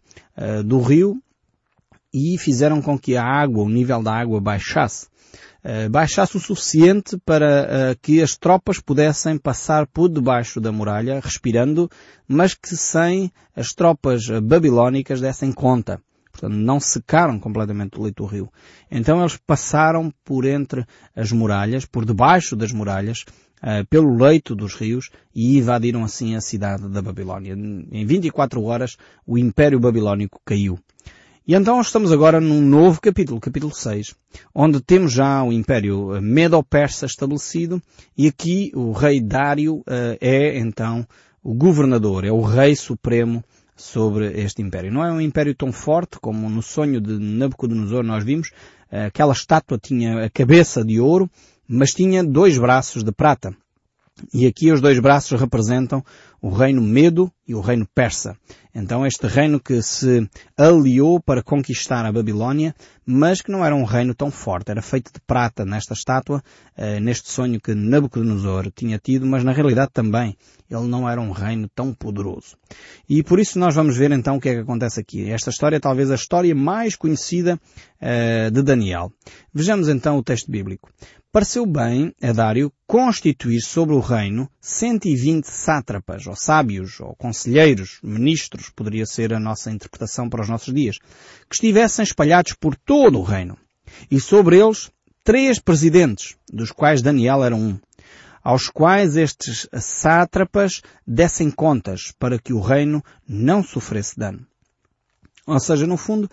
do 0.66 0.82
rio 0.82 1.22
e 2.12 2.38
fizeram 2.40 2.82
com 2.82 2.98
que 2.98 3.16
a 3.16 3.24
água, 3.24 3.64
o 3.64 3.70
nível 3.70 4.02
da 4.02 4.14
água 4.14 4.42
baixasse. 4.42 5.08
baixasse 5.90 6.36
o 6.36 6.40
suficiente 6.40 7.18
para 7.26 7.96
que 8.02 8.22
as 8.22 8.36
tropas 8.36 8.82
pudessem 8.82 9.38
passar 9.38 9.88
por 9.88 10.10
debaixo 10.10 10.60
da 10.60 10.72
muralha, 10.72 11.22
respirando, 11.24 11.90
mas 12.28 12.54
que 12.54 12.76
sem 12.76 13.32
as 13.56 13.74
tropas 13.74 14.28
babilónicas 14.42 15.22
dessem 15.22 15.54
conta. 15.54 16.02
Portanto, 16.38 16.54
não 16.54 16.80
secaram 16.80 17.40
completamente 17.40 17.98
o 17.98 18.04
leito 18.04 18.24
do 18.24 18.30
rio. 18.30 18.50
Então 18.92 19.20
eles 19.20 19.38
passaram 19.38 20.14
por 20.24 20.46
entre 20.46 20.86
as 21.16 21.32
muralhas, 21.32 21.84
por 21.84 22.06
debaixo 22.06 22.56
das 22.56 22.72
muralhas, 22.72 23.26
uh, 23.58 23.86
pelo 23.90 24.16
leito 24.16 24.56
dos 24.56 24.76
rios 24.76 25.10
e 25.34 25.58
invadiram 25.58 26.04
assim 26.04 26.36
a 26.36 26.42
cidade 26.42 26.88
da 26.90 27.02
Babilónia. 27.02 27.54
Em 27.54 28.06
24 28.06 28.64
horas 28.64 28.98
o 29.26 29.36
Império 29.36 29.80
Babilónico 29.80 30.40
caiu. 30.46 30.78
E 31.48 31.56
então 31.56 31.82
estamos 31.82 32.12
agora 32.12 32.40
num 32.40 32.62
novo 32.62 33.02
capítulo, 33.02 33.40
capítulo 33.40 33.74
6, 33.74 34.14
onde 34.54 34.82
temos 34.82 35.14
já 35.14 35.42
o 35.42 35.52
Império 35.52 36.22
Medo-Persa 36.22 37.06
estabelecido 37.08 37.82
e 38.16 38.28
aqui 38.28 38.70
o 38.76 38.92
rei 38.92 39.20
Dário 39.20 39.78
uh, 39.78 40.18
é 40.22 40.60
então 40.60 41.08
o 41.42 41.54
governador, 41.54 42.26
é 42.26 42.32
o 42.32 42.42
rei 42.42 42.76
supremo 42.76 43.44
sobre 43.78 44.42
este 44.42 44.62
império. 44.62 44.92
Não 44.92 45.06
é 45.06 45.12
um 45.12 45.22
império 45.22 45.56
tão 45.56 45.72
forte 45.72 46.20
como 46.20 46.50
no 46.50 46.62
sonho 46.62 47.00
de 47.00 47.18
Nabucodonosor 47.18 48.04
nós 48.04 48.24
vimos. 48.24 48.52
Aquela 48.92 49.34
estátua 49.34 49.78
tinha 49.78 50.26
a 50.26 50.30
cabeça 50.30 50.84
de 50.84 51.00
ouro, 51.00 51.30
mas 51.68 51.92
tinha 51.92 52.24
dois 52.24 52.58
braços 52.58 53.04
de 53.04 53.12
prata. 53.12 53.56
E 54.34 54.48
aqui 54.48 54.72
os 54.72 54.82
dois 54.82 55.00
braços 55.00 55.40
representam 55.40 56.04
o 56.42 56.50
reino 56.50 56.82
Medo 56.82 57.32
e 57.48 57.56
o 57.56 57.62
reino 57.62 57.88
Persa. 57.94 58.38
Então 58.74 59.06
este 59.06 59.26
reino 59.26 59.60
que 59.60 59.82
se 59.82 60.30
aliou 60.56 61.20
para 61.20 61.42
conquistar 61.42 62.06
a 62.06 62.12
Babilónia, 62.12 62.76
mas 63.06 63.42
que 63.42 63.52
não 63.52 63.66
era 63.66 63.76
um 63.76 63.84
reino 63.84 64.14
tão 64.14 64.30
forte. 64.30 64.70
Era 64.70 64.82
feito 64.82 65.12
de 65.12 65.20
prata 65.26 65.66
nesta 65.66 65.94
estátua, 65.94 66.44
eh, 66.76 67.00
neste 67.00 67.32
sonho 67.32 67.60
que 67.60 67.74
Nabucodonosor 67.74 68.72
tinha 68.72 69.00
tido, 69.00 69.26
mas 69.26 69.44
na 69.44 69.52
realidade 69.52 69.92
também 69.92 70.38
ele 70.70 70.88
não 70.88 71.10
era 71.10 71.20
um 71.20 71.32
reino 71.32 71.68
tão 71.74 71.94
poderoso. 71.94 72.56
E 73.10 73.24
por 73.24 73.40
isso 73.40 73.58
nós 73.58 73.74
vamos 73.74 73.98
ver 73.98 74.12
então 74.12 74.36
o 74.36 74.40
que 74.40 74.50
é 74.50 74.54
que 74.56 74.62
acontece 74.62 75.00
aqui. 75.00 75.32
Esta 75.32 75.50
história 75.50 75.78
é 75.78 75.80
talvez 75.80 76.12
a 76.12 76.16
história 76.16 76.54
mais 76.54 76.96
conhecida 76.96 77.60
eh, 78.00 78.52
de 78.52 78.62
Daniel. 78.62 79.12
Vejamos 79.54 79.90
então 79.90 80.18
o 80.18 80.24
texto 80.24 80.52
bíblico 80.52 80.90
pareceu 81.38 81.68
bem 81.68 82.12
a 82.20 82.32
Dário 82.32 82.74
constituir 82.88 83.62
sobre 83.62 83.94
o 83.94 84.00
reino 84.00 84.50
120 84.60 85.46
sátrapas, 85.46 86.26
ou 86.26 86.36
sábios, 86.36 87.00
ou 87.00 87.16
conselheiros, 87.16 88.00
ministros, 88.02 88.72
poderia 88.72 89.06
ser 89.06 89.32
a 89.32 89.40
nossa 89.40 89.70
interpretação 89.70 90.28
para 90.28 90.42
os 90.42 90.50
nossos 90.50 90.74
dias, 90.74 90.98
que 91.48 91.54
estivessem 91.54 92.02
espalhados 92.02 92.54
por 92.54 92.76
todo 92.76 93.20
o 93.20 93.24
reino. 93.24 93.56
E 94.10 94.20
sobre 94.20 94.58
eles, 94.58 94.90
três 95.24 95.60
presidentes, 95.60 96.36
dos 96.52 96.72
quais 96.72 97.04
Daniel 97.04 97.44
era 97.44 97.56
um, 97.56 97.78
aos 98.44 98.68
quais 98.68 99.16
estes 99.16 99.70
sátrapas 99.80 100.82
dessem 101.06 101.52
contas 101.52 102.12
para 102.18 102.40
que 102.40 102.52
o 102.52 102.60
reino 102.60 103.06
não 103.30 103.62
sofresse 103.62 104.18
dano. 104.18 104.44
Ou 105.46 105.60
seja, 105.60 105.86
no 105.86 105.98
fundo, 105.98 106.28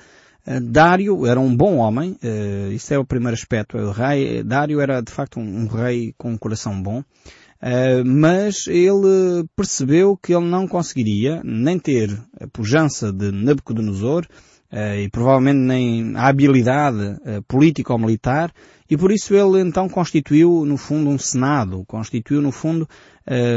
Dário 0.63 1.27
era 1.27 1.41
um 1.41 1.57
bom 1.57 1.77
homem, 1.77 2.19
uh, 2.23 2.73
isso 2.73 2.93
é 2.93 2.99
o 2.99 3.05
primeiro 3.05 3.35
aspecto. 3.35 3.79
O 3.79 3.91
rei, 3.91 4.43
Dário 4.43 4.81
era 4.81 5.01
de 5.01 5.11
facto 5.11 5.41
um, 5.41 5.63
um 5.63 5.67
rei 5.67 6.15
com 6.19 6.33
um 6.33 6.37
coração 6.37 6.83
bom, 6.83 7.01
uh, 7.01 8.05
mas 8.05 8.67
ele 8.67 9.47
percebeu 9.57 10.17
que 10.17 10.35
ele 10.35 10.45
não 10.47 10.69
conseguiria 10.69 11.41
nem 11.43 11.79
ter 11.79 12.11
a 12.39 12.47
pujança 12.47 13.11
de 13.11 13.33
Nabucodonosor 13.33 14.27
e 14.73 15.09
provavelmente 15.09 15.59
nem 15.59 16.17
a 16.17 16.27
habilidade 16.27 17.17
política 17.47 17.93
ou 17.93 17.99
militar 17.99 18.53
e 18.91 18.97
por 18.97 19.11
isso 19.11 19.35
ele 19.35 19.61
então 19.61 19.89
constituiu 19.89 20.65
no 20.67 20.77
fundo 20.77 21.09
um 21.09 21.19
senado, 21.19 21.85
constituiu 21.87 22.43
no 22.43 22.53
fundo 22.53 22.89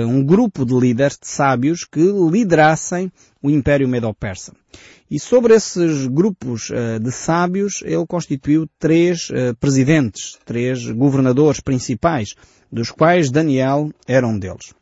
um 0.07 0.23
grupo 0.23 0.65
de 0.65 0.73
líderes 0.73 1.17
de 1.21 1.27
sábios 1.27 1.83
que 1.83 1.99
liderassem 1.99 3.11
o 3.41 3.49
Império 3.49 3.87
Medo-Persa. 3.87 4.53
E 5.11 5.19
sobre 5.19 5.53
esses 5.53 6.07
grupos 6.07 6.69
de 7.01 7.11
sábios, 7.11 7.81
ele 7.83 8.05
constituiu 8.07 8.67
três 8.79 9.29
presidentes, 9.59 10.37
três 10.45 10.89
governadores 10.91 11.59
principais, 11.59 12.33
dos 12.71 12.91
quais 12.91 13.29
Daniel 13.29 13.91
era 14.07 14.27
um 14.27 14.39
deles. 14.39 14.73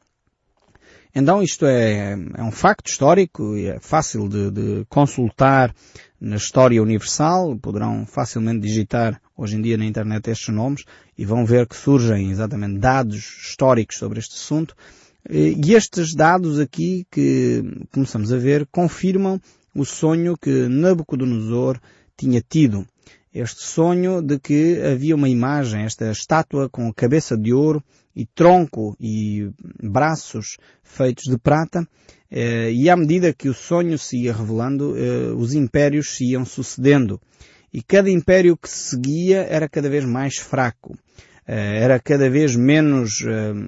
Então 1.17 1.41
isto 1.41 1.65
é, 1.65 2.11
é 2.11 2.43
um 2.43 2.51
facto 2.51 2.89
histórico 2.89 3.55
e 3.55 3.67
é 3.67 3.79
fácil 3.79 4.27
de, 4.27 4.51
de, 4.51 4.85
consultar 4.89 5.73
na 6.19 6.35
História 6.35 6.83
Universal. 6.83 7.55
Poderão 7.55 8.05
facilmente 8.05 8.59
digitar 8.59 9.21
hoje 9.37 9.55
em 9.55 9.61
dia 9.61 9.77
na 9.77 9.85
internet 9.85 10.29
estes 10.29 10.53
nomes 10.53 10.83
e 11.17 11.23
vão 11.23 11.45
ver 11.45 11.67
que 11.67 11.75
surgem 11.77 12.31
exatamente 12.31 12.79
dados 12.79 13.15
históricos 13.15 13.97
sobre 13.97 14.19
este 14.19 14.35
assunto. 14.35 14.75
E 15.29 15.73
estes 15.73 16.13
dados 16.13 16.59
aqui 16.59 17.07
que 17.09 17.63
começamos 17.93 18.33
a 18.33 18.37
ver 18.37 18.67
confirmam 18.69 19.39
o 19.73 19.85
sonho 19.85 20.35
que 20.37 20.67
Nabucodonosor 20.67 21.79
tinha 22.17 22.41
tido. 22.41 22.85
Este 23.35 23.63
sonho 23.63 24.21
de 24.21 24.39
que 24.39 24.81
havia 24.81 25.13
uma 25.13 25.27
imagem, 25.27 25.83
esta 25.83 26.09
estátua 26.09 26.69
com 26.69 26.93
cabeça 26.93 27.35
de 27.35 27.51
ouro 27.51 27.83
e 28.15 28.25
tronco 28.25 28.95
e 28.97 29.49
braços 29.83 30.55
feitos 30.81 31.25
de 31.25 31.37
prata, 31.37 31.85
eh, 32.31 32.71
e 32.71 32.89
à 32.89 32.95
medida 32.95 33.33
que 33.33 33.49
o 33.49 33.53
sonho 33.53 33.99
se 33.99 34.23
ia 34.23 34.31
revelando, 34.31 34.95
eh, 34.97 35.33
os 35.35 35.53
impérios 35.53 36.15
se 36.15 36.31
iam 36.31 36.45
sucedendo. 36.45 37.19
E 37.73 37.83
cada 37.83 38.09
império 38.09 38.55
que 38.55 38.69
seguia 38.69 39.45
era 39.49 39.67
cada 39.67 39.89
vez 39.89 40.05
mais 40.05 40.37
fraco, 40.37 40.97
eh, 41.45 41.83
era 41.83 41.99
cada 41.99 42.29
vez 42.29 42.55
menos, 42.55 43.21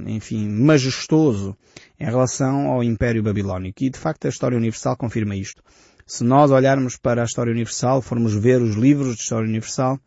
enfim, 0.06 0.48
majestoso 0.48 1.58
em 2.00 2.06
relação 2.06 2.70
ao 2.70 2.82
Império 2.82 3.22
Babilónico. 3.22 3.84
E 3.84 3.90
de 3.90 4.00
facto 4.00 4.28
a 4.28 4.30
história 4.30 4.58
universal 4.58 4.96
confirma 4.96 5.36
isto. 5.36 5.62
Se 6.08 6.24
nós 6.24 6.52
olharmos 6.52 6.96
para 6.96 7.22
a 7.22 7.26
história 7.26 7.52
universal, 7.52 8.02
formos 8.02 8.34
ver 8.34 8.62
os 8.62 8.78
livros 8.78 9.18
de 9.18 9.24
história 9.24 9.46
universal, 9.46 10.00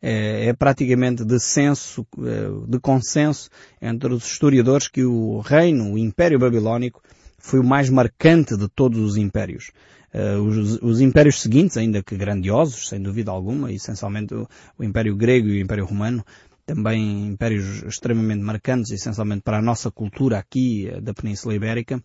é, 0.00 0.46
é 0.46 0.52
praticamente 0.52 1.24
de 1.24 1.40
senso, 1.40 2.06
é, 2.20 2.68
de 2.68 2.78
consenso 2.78 3.50
entre 3.82 4.14
os 4.14 4.24
historiadores 4.24 4.86
que 4.86 5.04
o 5.04 5.40
reino, 5.40 5.94
o 5.94 5.98
Império 5.98 6.38
Babilónico, 6.38 7.02
foi 7.38 7.58
o 7.58 7.64
mais 7.64 7.90
marcante 7.90 8.56
de 8.56 8.68
todos 8.68 9.00
os 9.00 9.16
impérios. 9.16 9.72
Uh, 10.12 10.42
os, 10.42 10.82
os, 10.82 11.00
impérios 11.00 11.40
seguintes, 11.40 11.76
ainda 11.76 12.02
que 12.02 12.16
grandiosos, 12.16 12.88
sem 12.88 13.00
dúvida 13.00 13.30
alguma, 13.30 13.72
essencialmente 13.72 14.34
o, 14.34 14.48
o, 14.78 14.84
Império 14.84 15.14
Grego 15.16 15.48
e 15.48 15.58
o 15.58 15.60
Império 15.60 15.84
Romano, 15.84 16.24
também 16.66 17.28
impérios 17.28 17.82
extremamente 17.84 18.42
marcantes, 18.42 18.90
essencialmente 18.90 19.42
para 19.42 19.58
a 19.58 19.62
nossa 19.62 19.90
cultura 19.90 20.38
aqui 20.38 20.90
uh, 20.92 21.00
da 21.00 21.14
Península 21.14 21.54
Ibérica, 21.54 22.02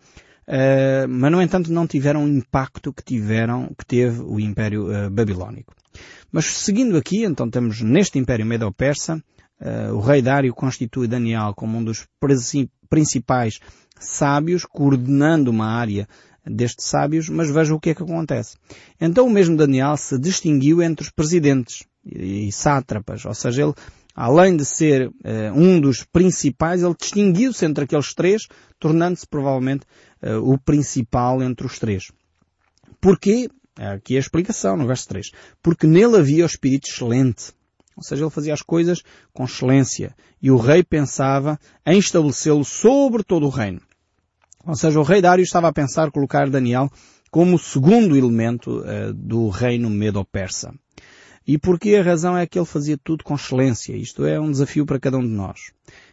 Uh, 0.48 1.08
mas 1.10 1.32
no 1.32 1.42
entanto 1.42 1.74
não 1.74 1.88
tiveram 1.88 2.24
o 2.24 2.28
impacto 2.28 2.94
que 2.94 3.04
tiveram, 3.04 3.74
que 3.78 3.86
teve 3.86 4.22
o 4.22 4.40
Império 4.40 4.86
uh, 4.90 5.10
Babilónico. 5.10 5.74
Mas 6.32 6.46
seguindo 6.46 6.98
aqui, 6.98 7.24
então 7.24 7.50
temos 7.50 7.82
neste 7.82 8.20
Império 8.20 8.46
Medo-Persa, 8.46 9.24
uh, 9.60 9.94
o 9.94 10.00
rei 10.00 10.22
Dário 10.22 10.54
constitui 10.54 11.08
Daniel 11.08 11.54
como 11.56 11.78
um 11.78 11.84
dos 11.84 12.06
principais 12.90 13.60
sábios, 14.00 14.66
coordenando 14.66 15.50
uma 15.50 15.68
área 15.68 16.08
destes 16.46 16.86
sábios, 16.86 17.28
mas 17.28 17.50
veja 17.50 17.74
o 17.74 17.80
que 17.80 17.90
é 17.90 17.96
que 17.96 18.04
acontece. 18.04 18.56
Então 19.02 19.26
o 19.26 19.32
mesmo 19.32 19.58
Daniel 19.58 19.98
se 19.98 20.20
distinguiu 20.20 20.82
entre 20.82 21.04
os 21.04 21.12
presidentes 21.12 21.88
e, 22.06 22.50
e 22.50 22.52
sátrapas, 22.52 23.26
ou 23.26 23.34
seja, 23.34 23.64
ele 23.64 23.74
além 24.16 24.56
de 24.56 24.64
ser 24.64 25.10
uh, 25.10 25.14
um 25.54 25.80
dos 25.80 26.04
principais, 26.04 26.82
ele 26.82 26.96
distinguiu-se 26.98 27.66
entre 27.66 27.84
aqueles 27.84 28.14
três, 28.14 28.48
tornando-se 28.80 29.28
provavelmente 29.28 29.86
uh, 30.24 30.38
o 30.38 30.58
principal 30.58 31.44
entre 31.44 31.68
os 31.68 31.78
três. 31.78 32.12
Porquê? 33.02 33.50
Aqui 33.78 34.14
é 34.14 34.18
a 34.18 34.22
explicação 34.22 34.78
no 34.78 34.88
verso 34.88 35.08
3. 35.10 35.32
Porque 35.62 35.86
nele 35.86 36.16
havia 36.16 36.44
o 36.44 36.48
espírito 36.48 36.88
excelente. 36.88 37.52
Ou 37.96 38.04
seja, 38.04 38.24
ele 38.24 38.32
fazia 38.32 38.54
as 38.54 38.62
coisas 38.62 39.02
com 39.34 39.44
excelência. 39.44 40.16
E 40.42 40.50
o 40.50 40.58
rei 40.58 40.82
pensava 40.82 41.60
em 41.86 42.00
estabelecê-lo 42.00 42.64
sobre 42.64 43.22
todo 43.22 43.46
o 43.46 43.50
reino. 43.50 43.82
Ou 44.66 44.76
seja, 44.76 45.00
o 45.00 45.04
rei 45.04 45.22
Dário 45.22 45.44
estava 45.44 45.68
a 45.68 45.74
pensar 45.74 46.10
colocar 46.10 46.50
Daniel 46.50 46.90
como 47.30 47.58
o 47.58 47.60
segundo 47.60 48.16
elemento 48.16 48.80
uh, 48.80 49.14
do 49.14 49.50
reino 49.50 49.90
medo-persa. 49.90 50.74
E 51.48 51.58
porque 51.58 51.96
a 51.96 52.04
razão 52.04 52.38
é 52.38 52.48
que 52.48 52.58
ele 52.58 52.66
fazia 52.66 52.98
tudo 52.98 53.24
com 53.24 53.36
excelência. 53.36 53.96
Isto 53.96 54.26
é 54.26 54.40
um 54.40 54.52
desafio 54.52 54.86
para 54.86 55.00
cada 55.00 55.18
um 55.18 55.22
de 55.22 55.34
nós. 55.34 55.72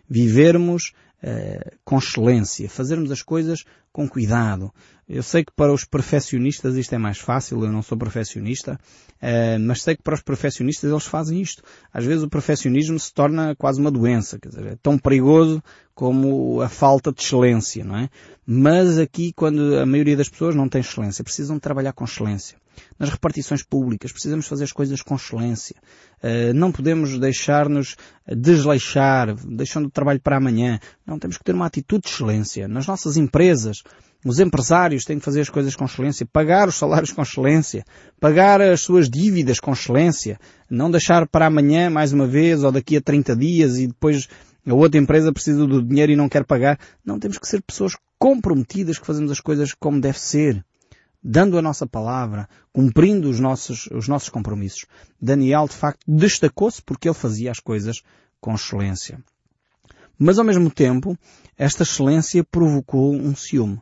Vivermos 0.09 0.93
uh, 1.23 1.77
com 1.85 1.99
excelência, 1.99 2.69
fazermos 2.69 3.11
as 3.11 3.23
coisas 3.23 3.65
com 3.91 4.09
cuidado. 4.09 4.73
Eu 5.09 5.23
sei 5.23 5.45
que 5.45 5.53
para 5.55 5.73
os 5.73 5.85
perfeccionistas 5.85 6.77
isto 6.77 6.95
é 6.95 6.99
mais 6.99 7.19
fácil, 7.19 7.63
eu 7.65 7.73
não 7.73 7.83
sou 7.83 7.97
perfeccionista, 7.97 8.79
uh, 9.23 9.59
mas 9.61 9.83
sei 9.83 9.97
que 9.97 10.03
para 10.03 10.15
os 10.15 10.23
perfeccionistas 10.23 10.91
eles 10.91 11.07
fazem 11.07 11.41
isto. 11.41 11.63
Às 11.93 12.05
vezes 12.05 12.23
o 12.23 12.29
perfeccionismo 12.29 12.99
se 12.99 13.13
torna 13.13 13.55
quase 13.57 13.81
uma 13.81 13.91
doença, 13.91 14.39
quer 14.39 14.49
dizer, 14.49 14.67
é 14.67 14.77
tão 14.83 14.99
perigoso 14.99 15.63
como 15.95 16.61
a 16.61 16.69
falta 16.69 17.13
de 17.13 17.23
excelência, 17.23 17.85
não 17.85 17.97
é? 17.97 18.11
Mas 18.47 18.99
aqui, 18.99 19.33
quando 19.33 19.79
a 19.79 19.87
maioria 19.87 20.17
das 20.17 20.29
pessoas 20.29 20.55
não 20.55 20.69
tem 20.69 20.81
excelência, 20.81 21.25
precisam 21.25 21.59
trabalhar 21.59 21.93
com 21.93 22.05
excelência 22.05 22.62
nas 22.99 23.11
repartições 23.11 23.63
públicas. 23.63 24.13
Precisamos 24.13 24.47
fazer 24.47 24.65
as 24.65 24.73
coisas 24.73 25.03
com 25.03 25.15
excelência. 25.15 25.77
Uh, 26.23 26.55
não 26.55 26.71
podemos 26.71 27.19
deixar-nos 27.19 27.97
desleixar, 28.27 29.35
deixando 29.35 29.87
o 29.87 29.91
trabalho 29.91 30.21
para 30.21 30.37
amanhã. 30.37 30.79
Não, 31.07 31.19
temos 31.19 31.37
que 31.37 31.45
ter 31.45 31.55
uma 31.55 31.67
atitude 31.67 32.03
de 32.03 32.11
excelência. 32.11 32.69
Nas 32.69 32.87
nossas 32.87 33.17
empresas, 33.17 33.83
Os 34.25 34.39
empresários 34.39 35.05
têm 35.05 35.19
que 35.19 35.25
fazer 35.25 35.41
as 35.41 35.51
coisas 35.51 35.75
com 35.75 35.85
excelência, 35.85 36.25
pagar 36.25 36.69
os 36.69 36.77
salários 36.77 37.11
com 37.11 37.23
excelência, 37.23 37.85
pagar 38.21 38.61
as 38.61 38.81
suas 38.81 39.11
dívidas 39.11 39.59
com 39.59 39.73
excelência, 39.73 40.39
não 40.71 40.91
deixar 40.91 41.27
para 41.27 41.47
amanhã 41.47 41.91
mais 41.91 42.13
uma 42.13 42.27
vez 42.27 42.63
ou 42.63 42.71
daqui 42.71 42.97
a 42.97 43.01
30 43.01 43.35
dias 43.35 43.79
e 43.79 43.89
depois 43.89 44.29
a 44.65 44.75
outra 44.75 45.01
empresa 45.01 45.33
precisa 45.33 45.67
do 45.67 45.83
dinheiro 45.83 46.13
e 46.13 46.17
não 46.17 46.29
quer 46.29 46.45
pagar. 46.45 46.79
Não, 47.05 47.19
temos 47.19 47.37
que 47.37 47.49
ser 47.49 47.61
pessoas 47.63 47.97
comprometidas 48.17 48.97
que 48.97 49.07
fazemos 49.07 49.33
as 49.33 49.41
coisas 49.41 49.75
como 49.75 50.01
deve 50.01 50.21
ser, 50.21 50.65
dando 51.23 51.59
a 51.59 51.63
nossa 51.63 51.87
palavra, 51.87 52.49
cumprindo 52.73 53.29
os 53.29 53.39
nossos, 53.39 53.87
os 53.93 54.09
nossos 54.09 54.29
compromissos. 54.29 54.87
Daniel, 55.21 55.69
de 55.69 55.75
facto, 55.75 56.01
destacou-se 56.07 56.83
porque 56.83 57.09
ele 57.09 57.15
fazia 57.15 57.51
as 57.51 57.61
coisas 57.61 58.03
com 58.41 58.55
excelência. 58.55 59.23
Mas 60.19 60.39
ao 60.39 60.45
mesmo 60.45 60.71
tempo, 60.71 61.17
esta 61.57 61.83
excelência 61.83 62.45
provocou 62.45 63.15
um 63.15 63.35
ciúme 63.35 63.81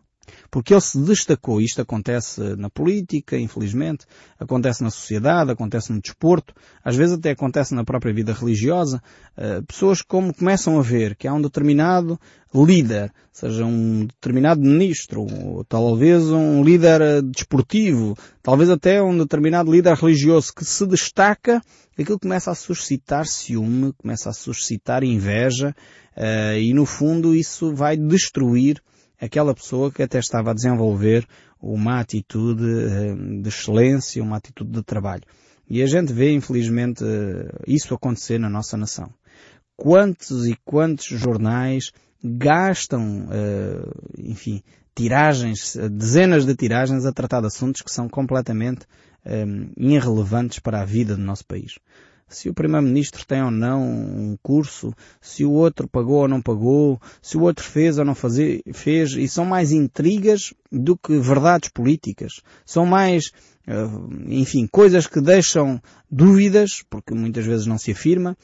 porque 0.50 0.75
ele 0.75 0.80
se 0.80 0.99
destacou. 0.99 1.60
Isto 1.60 1.82
acontece 1.82 2.40
na 2.56 2.70
política, 2.70 3.38
infelizmente, 3.38 4.06
acontece 4.38 4.82
na 4.82 4.90
sociedade, 4.90 5.50
acontece 5.50 5.92
no 5.92 6.00
desporto, 6.00 6.54
às 6.84 6.96
vezes 6.96 7.16
até 7.16 7.30
acontece 7.30 7.75
na 7.75 7.84
própria 7.84 8.12
vida 8.12 8.32
religiosa. 8.32 9.02
Uh, 9.37 9.64
pessoas 9.64 10.02
como 10.02 10.34
começam 10.34 10.78
a 10.78 10.82
ver 10.82 11.16
que 11.16 11.28
há 11.28 11.34
um 11.34 11.40
determinado 11.40 12.18
líder, 12.54 13.12
seja 13.32 13.64
um 13.64 14.06
determinado 14.06 14.60
ministro, 14.60 15.22
ou 15.22 15.64
talvez 15.64 16.25
um 16.25 16.64
líder 16.64 17.00
eh, 17.00 17.22
desportivo, 17.22 18.16
talvez 18.42 18.68
até 18.68 19.00
um 19.00 19.16
determinado 19.16 19.70
líder 19.70 19.94
religioso 19.94 20.52
que 20.52 20.64
se 20.64 20.84
destaca, 20.84 21.62
aquilo 21.96 22.18
começa 22.18 22.50
a 22.50 22.54
suscitar 22.54 23.26
ciúme, 23.26 23.92
começa 23.92 24.30
a 24.30 24.32
suscitar 24.32 25.04
inveja, 25.04 25.75
uh, 26.16 26.58
e 26.58 26.75
no 26.75 26.84
fundo 26.84 27.34
isso 27.34 27.75
vai 27.75 27.96
destruir 27.96 28.82
aquela 29.20 29.54
pessoa 29.54 29.92
que 29.92 30.02
até 30.02 30.18
estava 30.18 30.50
a 30.50 30.54
desenvolver 30.54 31.26
uma 31.60 32.00
atitude 32.00 32.64
eh, 32.64 33.14
de 33.42 33.48
excelência, 33.48 34.22
uma 34.22 34.38
atitude 34.38 34.70
de 34.70 34.82
trabalho. 34.82 35.22
E 35.68 35.82
a 35.82 35.86
gente 35.86 36.12
vê, 36.12 36.32
infelizmente, 36.32 37.04
eh, 37.04 37.52
isso 37.66 37.94
acontecer 37.94 38.38
na 38.38 38.48
nossa 38.48 38.76
nação. 38.76 39.12
Quantos 39.76 40.46
e 40.46 40.56
quantos 40.64 41.06
jornais 41.06 41.92
gastam, 42.22 43.28
eh, 43.30 43.90
enfim, 44.18 44.62
tiragens, 44.94 45.76
dezenas 45.90 46.46
de 46.46 46.56
tiragens 46.56 47.04
a 47.04 47.12
tratar 47.12 47.40
de 47.40 47.46
assuntos 47.46 47.82
que 47.82 47.90
são 47.90 48.08
completamente 48.08 48.86
irrelevantes 49.76 50.60
para 50.60 50.80
a 50.80 50.84
vida 50.84 51.14
do 51.14 51.22
nosso 51.22 51.44
país 51.44 51.74
se 52.30 52.49
o 52.49 52.54
Primeiro-Ministro 52.54 53.26
tem 53.26 53.42
ou 53.42 53.50
não 53.50 53.82
um 53.82 54.38
curso, 54.42 54.94
se 55.20 55.44
o 55.44 55.50
outro 55.50 55.88
pagou 55.88 56.22
ou 56.22 56.28
não 56.28 56.40
pagou, 56.40 57.00
se 57.20 57.37
o 57.37 57.42
outro 57.42 57.64
fez 57.64 57.99
ou 57.99 58.04
não 58.04 58.14
fazer, 58.14 58.62
fez, 58.72 59.12
e 59.12 59.26
são 59.28 59.44
mais 59.44 59.72
intrigas 59.72 60.54
do 60.70 60.96
que 60.96 61.18
verdades 61.18 61.68
políticas. 61.70 62.40
São 62.64 62.87
mais, 62.87 63.32
eh, 63.66 63.88
enfim, 64.28 64.68
coisas 64.70 65.08
que 65.08 65.20
deixam 65.20 65.82
dúvidas, 66.08 66.84
porque 66.88 67.12
muitas 67.12 67.44
vezes 67.44 67.66
não 67.66 67.76
se 67.76 67.90
afirma, 67.90 68.37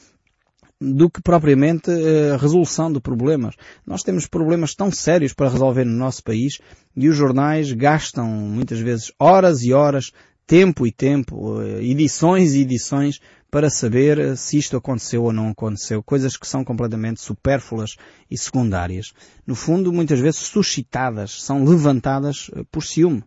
do 0.79 1.09
que 1.09 1.21
propriamente 1.21 1.89
eh, 1.89 2.33
a 2.33 2.37
resolução 2.37 2.91
de 2.91 2.99
problemas. 2.99 3.55
Nós 3.85 4.03
temos 4.03 4.27
problemas 4.27 4.75
tão 4.75 4.91
sérios 4.91 5.33
para 5.33 5.49
resolver 5.49 5.85
no 5.85 5.97
nosso 5.97 6.23
país 6.23 6.59
e 6.95 7.09
os 7.09 7.15
jornais 7.15 7.71
gastam 7.71 8.27
muitas 8.27 8.79
vezes 8.79 9.11
horas 9.19 9.63
e 9.63 9.73
horas, 9.73 10.11
tempo 10.47 10.87
e 10.87 10.91
tempo, 10.91 11.61
eh, 11.61 11.83
edições 11.83 12.53
e 12.53 12.61
edições 12.61 13.19
para 13.51 13.69
saber 13.69 14.35
se 14.37 14.57
isto 14.57 14.77
aconteceu 14.77 15.23
ou 15.23 15.33
não 15.33 15.49
aconteceu, 15.49 16.01
coisas 16.01 16.37
que 16.37 16.47
são 16.47 16.63
completamente 16.63 17.21
supérfluas 17.21 17.95
e 18.31 18.37
secundárias. 18.37 19.13
No 19.45 19.55
fundo, 19.55 19.91
muitas 19.91 20.19
vezes 20.19 20.39
suscitadas, 20.39 21.43
são 21.43 21.65
levantadas 21.65 22.49
eh, 22.55 22.63
por 22.71 22.83
ciúme. 22.83 23.23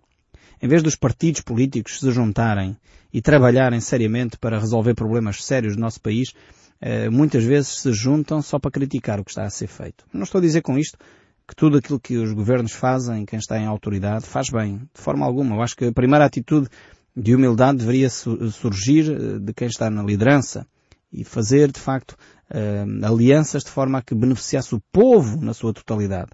Em 0.62 0.68
vez 0.68 0.82
dos 0.82 0.96
partidos 0.96 1.42
políticos 1.42 2.00
se 2.00 2.10
juntarem 2.10 2.76
e 3.12 3.20
trabalharem 3.20 3.80
seriamente 3.80 4.38
para 4.38 4.58
resolver 4.58 4.94
problemas 4.94 5.44
sérios 5.44 5.76
do 5.76 5.80
nosso 5.80 6.00
país, 6.00 6.32
eh, 6.80 7.10
muitas 7.10 7.44
vezes 7.44 7.80
se 7.80 7.92
juntam 7.92 8.40
só 8.40 8.58
para 8.58 8.70
criticar 8.70 9.20
o 9.20 9.24
que 9.24 9.30
está 9.30 9.44
a 9.44 9.50
ser 9.50 9.66
feito. 9.66 10.06
Não 10.12 10.22
estou 10.22 10.38
a 10.38 10.42
dizer 10.42 10.62
com 10.62 10.78
isto 10.78 10.98
que 11.46 11.56
tudo 11.56 11.78
aquilo 11.78 11.98
que 11.98 12.16
os 12.16 12.32
governos 12.32 12.72
fazem, 12.72 13.26
quem 13.26 13.38
está 13.38 13.58
em 13.58 13.66
autoridade, 13.66 14.24
faz 14.24 14.48
bem. 14.50 14.78
De 14.94 15.00
forma 15.00 15.26
alguma. 15.26 15.56
Eu 15.56 15.62
acho 15.62 15.76
que 15.76 15.86
a 15.86 15.92
primeira 15.92 16.24
atitude 16.24 16.68
de 17.16 17.34
humildade 17.34 17.78
deveria 17.78 18.08
surgir 18.08 19.10
eh, 19.10 19.38
de 19.38 19.52
quem 19.52 19.68
está 19.68 19.90
na 19.90 20.02
liderança 20.02 20.66
e 21.12 21.24
fazer, 21.24 21.72
de 21.72 21.80
facto, 21.80 22.12
uh, 22.50 23.06
alianças 23.06 23.64
de 23.64 23.70
forma 23.70 23.98
a 23.98 24.02
que 24.02 24.14
beneficiasse 24.14 24.74
o 24.74 24.82
povo 24.92 25.40
na 25.40 25.52
sua 25.52 25.72
totalidade. 25.72 26.30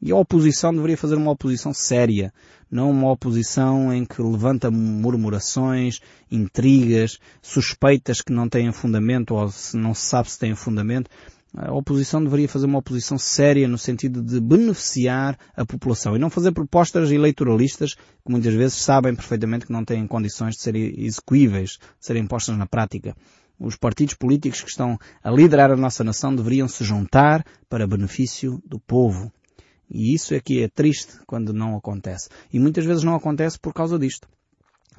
E 0.00 0.12
a 0.12 0.16
oposição 0.16 0.72
deveria 0.72 0.96
fazer 0.96 1.16
uma 1.16 1.32
oposição 1.32 1.72
séria, 1.74 2.32
não 2.70 2.90
uma 2.90 3.10
oposição 3.10 3.92
em 3.92 4.04
que 4.04 4.22
levanta 4.22 4.70
murmurações, 4.70 5.98
intrigas, 6.30 7.18
suspeitas 7.42 8.20
que 8.20 8.32
não 8.32 8.48
têm 8.48 8.70
fundamento 8.70 9.34
ou 9.34 9.48
se 9.48 9.76
não 9.76 9.94
se 9.94 10.02
sabe 10.02 10.30
se 10.30 10.38
têm 10.38 10.54
fundamento, 10.54 11.10
a 11.56 11.72
oposição 11.72 12.22
deveria 12.22 12.48
fazer 12.48 12.66
uma 12.66 12.78
oposição 12.78 13.18
séria 13.18 13.66
no 13.66 13.78
sentido 13.78 14.22
de 14.22 14.40
beneficiar 14.40 15.38
a 15.56 15.64
população 15.64 16.14
e 16.14 16.18
não 16.18 16.28
fazer 16.28 16.52
propostas 16.52 17.10
eleitoralistas 17.10 17.94
que 17.94 18.30
muitas 18.30 18.54
vezes 18.54 18.76
sabem 18.76 19.14
perfeitamente 19.14 19.66
que 19.66 19.72
não 19.72 19.84
têm 19.84 20.06
condições 20.06 20.56
de 20.56 20.62
serem 20.62 20.94
execuíveis, 20.98 21.70
de 21.70 22.06
serem 22.06 22.26
postas 22.26 22.56
na 22.56 22.66
prática. 22.66 23.16
Os 23.58 23.76
partidos 23.76 24.14
políticos 24.14 24.60
que 24.60 24.70
estão 24.70 24.98
a 25.22 25.30
liderar 25.30 25.72
a 25.72 25.76
nossa 25.76 26.04
nação 26.04 26.34
deveriam 26.34 26.68
se 26.68 26.84
juntar 26.84 27.44
para 27.68 27.86
benefício 27.86 28.62
do 28.64 28.78
povo. 28.78 29.32
E 29.90 30.14
isso 30.14 30.34
é 30.34 30.40
que 30.40 30.62
é 30.62 30.68
triste 30.68 31.14
quando 31.26 31.52
não 31.52 31.74
acontece. 31.76 32.28
E 32.52 32.60
muitas 32.60 32.84
vezes 32.84 33.02
não 33.02 33.14
acontece 33.14 33.58
por 33.58 33.72
causa 33.72 33.98
disto 33.98 34.28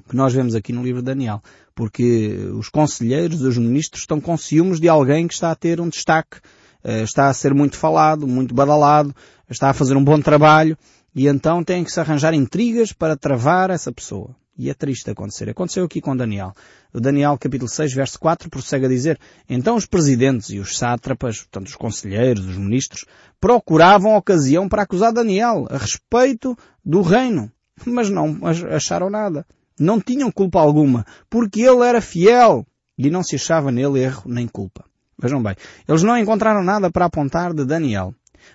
que 0.10 0.15
nós 0.15 0.34
vemos 0.34 0.56
aqui 0.56 0.74
no 0.74 0.84
livro 0.84 1.02
de 1.02 1.06
Daniel. 1.06 1.41
Porque 1.76 2.50
os 2.56 2.67
conselheiros, 2.67 3.41
os 3.41 3.58
ministros 3.58 4.02
estão 4.02 4.19
com 4.19 4.36
ciúmes 4.36 4.80
de 4.80 4.89
alguém 4.89 5.28
que 5.28 5.34
está 5.34 5.52
a 5.52 5.56
ter 5.56 5.80
um 5.80 5.88
destaque, 5.88 6.39
eh, 6.84 7.04
está 7.04 7.30
a 7.30 7.34
ser 7.34 7.54
muito 7.54 7.78
falado, 7.78 8.28
muito 8.28 8.54
badalado, 8.54 9.15
está 9.50 9.69
a 9.69 9.74
fazer 9.74 9.95
um 9.95 10.04
bom 10.04 10.19
trabalho 10.19 10.78
e 11.15 11.28
então 11.28 11.63
têm 11.63 11.84
que 11.84 11.91
se 11.91 12.00
arranjar 12.00 12.34
intrigas 12.34 12.91
para 12.91 13.15
travar 13.15 13.69
essa 13.69 13.91
pessoa. 13.91 14.36
E 14.58 14.69
é 14.69 14.74
triste 14.74 15.10
acontecer. 15.10 15.50
Aconteceu 15.50 15.86
aqui 15.86 16.02
com 16.02 16.17
Daniel. 16.17 16.52
O 16.93 17.00
Daniel 17.00 17.38
capítulo 17.38 17.69
6 17.69 17.93
verso 17.93 18.19
4 18.19 18.50
prossegue 18.50 18.88
a 18.88 18.89
dizer 18.89 19.17
Então 19.48 19.78
os 19.78 19.86
presidentes 19.86 20.50
e 20.50 20.60
os 20.60 20.78
sátrapas, 20.78 21.39
portanto 21.39 21.67
os 21.67 21.76
conselheiros, 21.76 22.45
os 22.45 22.58
ministros, 22.58 23.06
procuravam 23.39 24.17
ocasião 24.17 24.67
para 24.67 24.82
acusar 24.82 25.13
Daniel 25.13 25.65
a 25.69 25.78
respeito 25.78 26.58
do 26.84 27.02
reino. 27.02 27.50
Mas 27.86 28.10
não 28.10 28.38
acharam 28.69 29.10
nada 29.10 29.45
não 29.80 30.00
tinham 30.00 30.32
culpa 30.32 30.60
alguma, 30.60 31.06
porque 31.30 31.62
ele 31.62 31.86
era 31.86 32.02
fiel 32.02 32.65
e 32.98 33.10
não 33.10 33.24
se 33.24 33.36
achava 33.36 33.72
nele 33.72 34.02
erro 34.02 34.24
nem 34.26 34.48
culpa. 34.48 34.86
Vejam 35.18 35.42
bem, 35.42 35.56
eles 35.88 36.04
não 36.04 36.18
encontraram 36.18 36.63
nada 36.63 36.89
para 36.92 37.06
apontar 37.06 37.54
de 37.54 37.65
Daniel, 37.65 38.13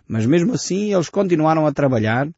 mas 0.09 0.27
mesmo 0.27 0.55
assim 0.55 0.95
eles 0.95 1.09
continuaram 1.09 1.67
a 1.67 1.73
trabalhar 1.73 2.29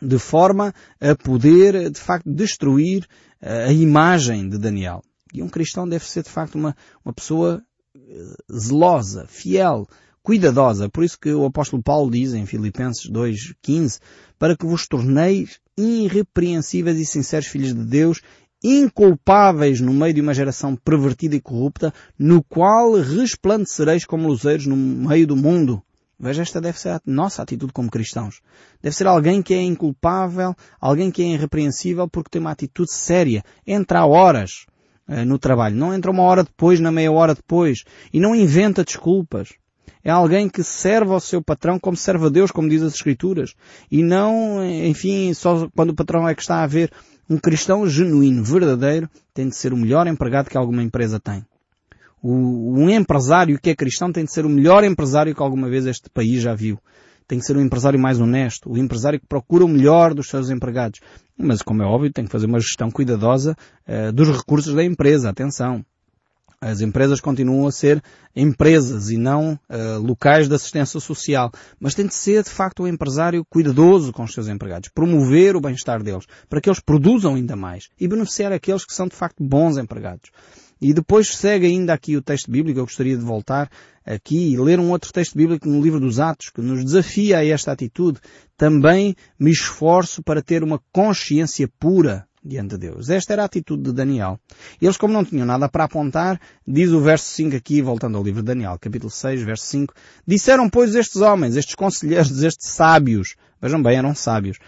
de 0.00 0.18
forma 0.18 0.74
a 1.00 1.14
poder, 1.14 1.90
de 1.90 2.00
facto, 2.00 2.28
destruir 2.28 3.06
eh, 3.40 3.66
a 3.66 3.72
imagem 3.72 4.48
de 4.48 4.58
Daniel. 4.58 5.02
E 5.32 5.42
um 5.42 5.48
cristão 5.48 5.88
deve 5.88 6.04
ser, 6.04 6.24
de 6.24 6.30
facto, 6.30 6.56
uma, 6.56 6.76
uma 7.04 7.12
pessoa 7.12 7.62
eh, 7.94 8.34
zelosa, 8.52 9.26
fiel, 9.28 9.86
cuidadosa. 10.22 10.88
Por 10.88 11.04
isso 11.04 11.18
que 11.18 11.32
o 11.32 11.44
apóstolo 11.44 11.82
Paulo 11.82 12.10
diz 12.10 12.34
em 12.34 12.46
Filipenses 12.46 13.08
2.15, 13.08 14.00
para 14.38 14.56
que 14.56 14.66
vos 14.66 14.88
torneis 14.88 15.60
irrepreensíveis 15.76 16.98
e 16.98 17.06
sinceros 17.06 17.46
filhos 17.46 17.74
de 17.74 17.84
Deus, 17.84 18.20
inculpáveis 18.62 19.80
no 19.80 19.92
meio 19.92 20.14
de 20.14 20.20
uma 20.20 20.34
geração 20.34 20.76
pervertida 20.76 21.34
e 21.34 21.40
corrupta, 21.40 21.92
no 22.18 22.42
qual 22.42 22.94
resplandecereis 22.94 24.04
como 24.04 24.28
luzeiros 24.28 24.66
no 24.66 24.76
meio 24.76 25.26
do 25.26 25.36
mundo. 25.36 25.82
Veja, 26.18 26.42
esta 26.42 26.60
deve 26.60 26.78
ser 26.78 26.90
a 26.90 27.00
nossa 27.04 27.42
atitude 27.42 27.72
como 27.72 27.90
cristãos. 27.90 28.40
Deve 28.80 28.94
ser 28.94 29.08
alguém 29.08 29.42
que 29.42 29.52
é 29.54 29.60
inculpável, 29.60 30.54
alguém 30.80 31.10
que 31.10 31.20
é 31.20 31.26
irrepreensível 31.26 32.08
porque 32.08 32.30
tem 32.30 32.40
uma 32.40 32.52
atitude 32.52 32.92
séria. 32.92 33.42
Entra 33.66 34.00
a 34.00 34.06
horas 34.06 34.66
uh, 35.08 35.24
no 35.26 35.36
trabalho. 35.36 35.74
Não 35.74 35.92
entra 35.92 36.12
uma 36.12 36.22
hora 36.22 36.44
depois, 36.44 36.78
na 36.78 36.92
meia 36.92 37.10
hora 37.10 37.34
depois. 37.34 37.82
E 38.12 38.20
não 38.20 38.36
inventa 38.36 38.84
desculpas. 38.84 39.48
É 40.04 40.10
alguém 40.10 40.48
que 40.48 40.62
serve 40.62 41.12
ao 41.12 41.20
seu 41.20 41.40
patrão 41.40 41.78
como 41.78 41.96
serve 41.96 42.26
a 42.26 42.28
Deus, 42.28 42.50
como 42.50 42.68
diz 42.68 42.82
as 42.82 42.94
Escrituras. 42.94 43.54
E 43.90 44.02
não, 44.02 44.64
enfim, 44.64 45.32
só 45.32 45.68
quando 45.74 45.90
o 45.90 45.94
patrão 45.94 46.28
é 46.28 46.34
que 46.34 46.42
está 46.42 46.62
a 46.62 46.66
ver. 46.66 46.90
Um 47.30 47.38
cristão 47.38 47.88
genuíno, 47.88 48.42
verdadeiro, 48.42 49.08
tem 49.32 49.48
de 49.48 49.56
ser 49.56 49.72
o 49.72 49.76
melhor 49.76 50.06
empregado 50.06 50.50
que 50.50 50.58
alguma 50.58 50.82
empresa 50.82 51.20
tem. 51.20 51.44
O, 52.20 52.74
um 52.78 52.90
empresário 52.90 53.58
que 53.60 53.70
é 53.70 53.76
cristão 53.76 54.12
tem 54.12 54.24
de 54.24 54.32
ser 54.32 54.44
o 54.44 54.48
melhor 54.48 54.84
empresário 54.84 55.34
que 55.34 55.42
alguma 55.42 55.68
vez 55.68 55.86
este 55.86 56.10
país 56.10 56.42
já 56.42 56.54
viu. 56.54 56.78
Tem 57.26 57.38
que 57.38 57.44
ser 57.44 57.56
um 57.56 57.60
empresário 57.60 57.98
mais 57.98 58.20
honesto, 58.20 58.70
o 58.70 58.76
empresário 58.76 59.18
que 59.18 59.26
procura 59.26 59.64
o 59.64 59.68
melhor 59.68 60.12
dos 60.12 60.28
seus 60.28 60.50
empregados. 60.50 61.00
Mas, 61.38 61.62
como 61.62 61.82
é 61.82 61.86
óbvio, 61.86 62.12
tem 62.12 62.24
que 62.24 62.30
fazer 62.30 62.46
uma 62.46 62.60
gestão 62.60 62.90
cuidadosa 62.90 63.56
uh, 63.88 64.12
dos 64.12 64.28
recursos 64.28 64.74
da 64.74 64.84
empresa. 64.84 65.30
Atenção. 65.30 65.84
As 66.64 66.80
empresas 66.80 67.20
continuam 67.20 67.66
a 67.66 67.72
ser 67.72 68.00
empresas 68.36 69.10
e 69.10 69.16
não 69.16 69.58
uh, 69.68 69.98
locais 70.00 70.48
de 70.48 70.54
assistência 70.54 71.00
social. 71.00 71.50
Mas 71.80 71.92
tem 71.92 72.06
de 72.06 72.14
ser, 72.14 72.44
de 72.44 72.50
facto, 72.50 72.84
um 72.84 72.86
empresário 72.86 73.44
cuidadoso 73.44 74.12
com 74.12 74.22
os 74.22 74.32
seus 74.32 74.46
empregados. 74.46 74.88
Promover 74.94 75.56
o 75.56 75.60
bem-estar 75.60 76.04
deles. 76.04 76.24
Para 76.48 76.60
que 76.60 76.68
eles 76.68 76.78
produzam 76.78 77.34
ainda 77.34 77.56
mais. 77.56 77.88
E 77.98 78.06
beneficiar 78.06 78.52
aqueles 78.52 78.84
que 78.84 78.94
são, 78.94 79.08
de 79.08 79.16
facto, 79.16 79.42
bons 79.42 79.76
empregados. 79.76 80.30
E 80.80 80.94
depois 80.94 81.34
segue 81.34 81.66
ainda 81.66 81.92
aqui 81.92 82.16
o 82.16 82.22
texto 82.22 82.48
bíblico. 82.48 82.78
Eu 82.78 82.84
gostaria 82.84 83.18
de 83.18 83.24
voltar 83.24 83.68
aqui 84.06 84.52
e 84.52 84.56
ler 84.56 84.78
um 84.78 84.92
outro 84.92 85.12
texto 85.12 85.36
bíblico 85.36 85.68
no 85.68 85.82
livro 85.82 85.98
dos 85.98 86.20
Atos 86.20 86.50
que 86.50 86.60
nos 86.60 86.84
desafia 86.84 87.38
a 87.38 87.44
esta 87.44 87.72
atitude. 87.72 88.20
Também 88.56 89.16
me 89.36 89.50
esforço 89.50 90.22
para 90.22 90.40
ter 90.40 90.62
uma 90.62 90.80
consciência 90.92 91.68
pura 91.80 92.24
diante 92.44 92.76
de 92.76 92.88
Deus. 92.88 93.08
Esta 93.08 93.32
era 93.32 93.42
a 93.42 93.46
atitude 93.46 93.82
de 93.82 93.92
Daniel. 93.92 94.38
Eles, 94.80 94.96
como 94.96 95.12
não 95.12 95.24
tinham 95.24 95.46
nada 95.46 95.68
para 95.68 95.84
apontar, 95.84 96.40
diz 96.66 96.90
o 96.90 97.00
verso 97.00 97.26
5 97.26 97.56
aqui, 97.56 97.80
voltando 97.80 98.18
ao 98.18 98.24
livro 98.24 98.42
de 98.42 98.46
Daniel, 98.46 98.76
capítulo 98.80 99.10
6, 99.10 99.42
verso 99.42 99.64
5, 99.66 99.94
disseram, 100.26 100.68
pois, 100.68 100.94
estes 100.94 101.20
homens, 101.20 101.56
estes 101.56 101.74
conselheiros, 101.74 102.42
estes 102.42 102.68
sábios, 102.68 103.36
vejam 103.60 103.82
bem, 103.82 103.96
eram 103.96 104.14
sábios, 104.14 104.58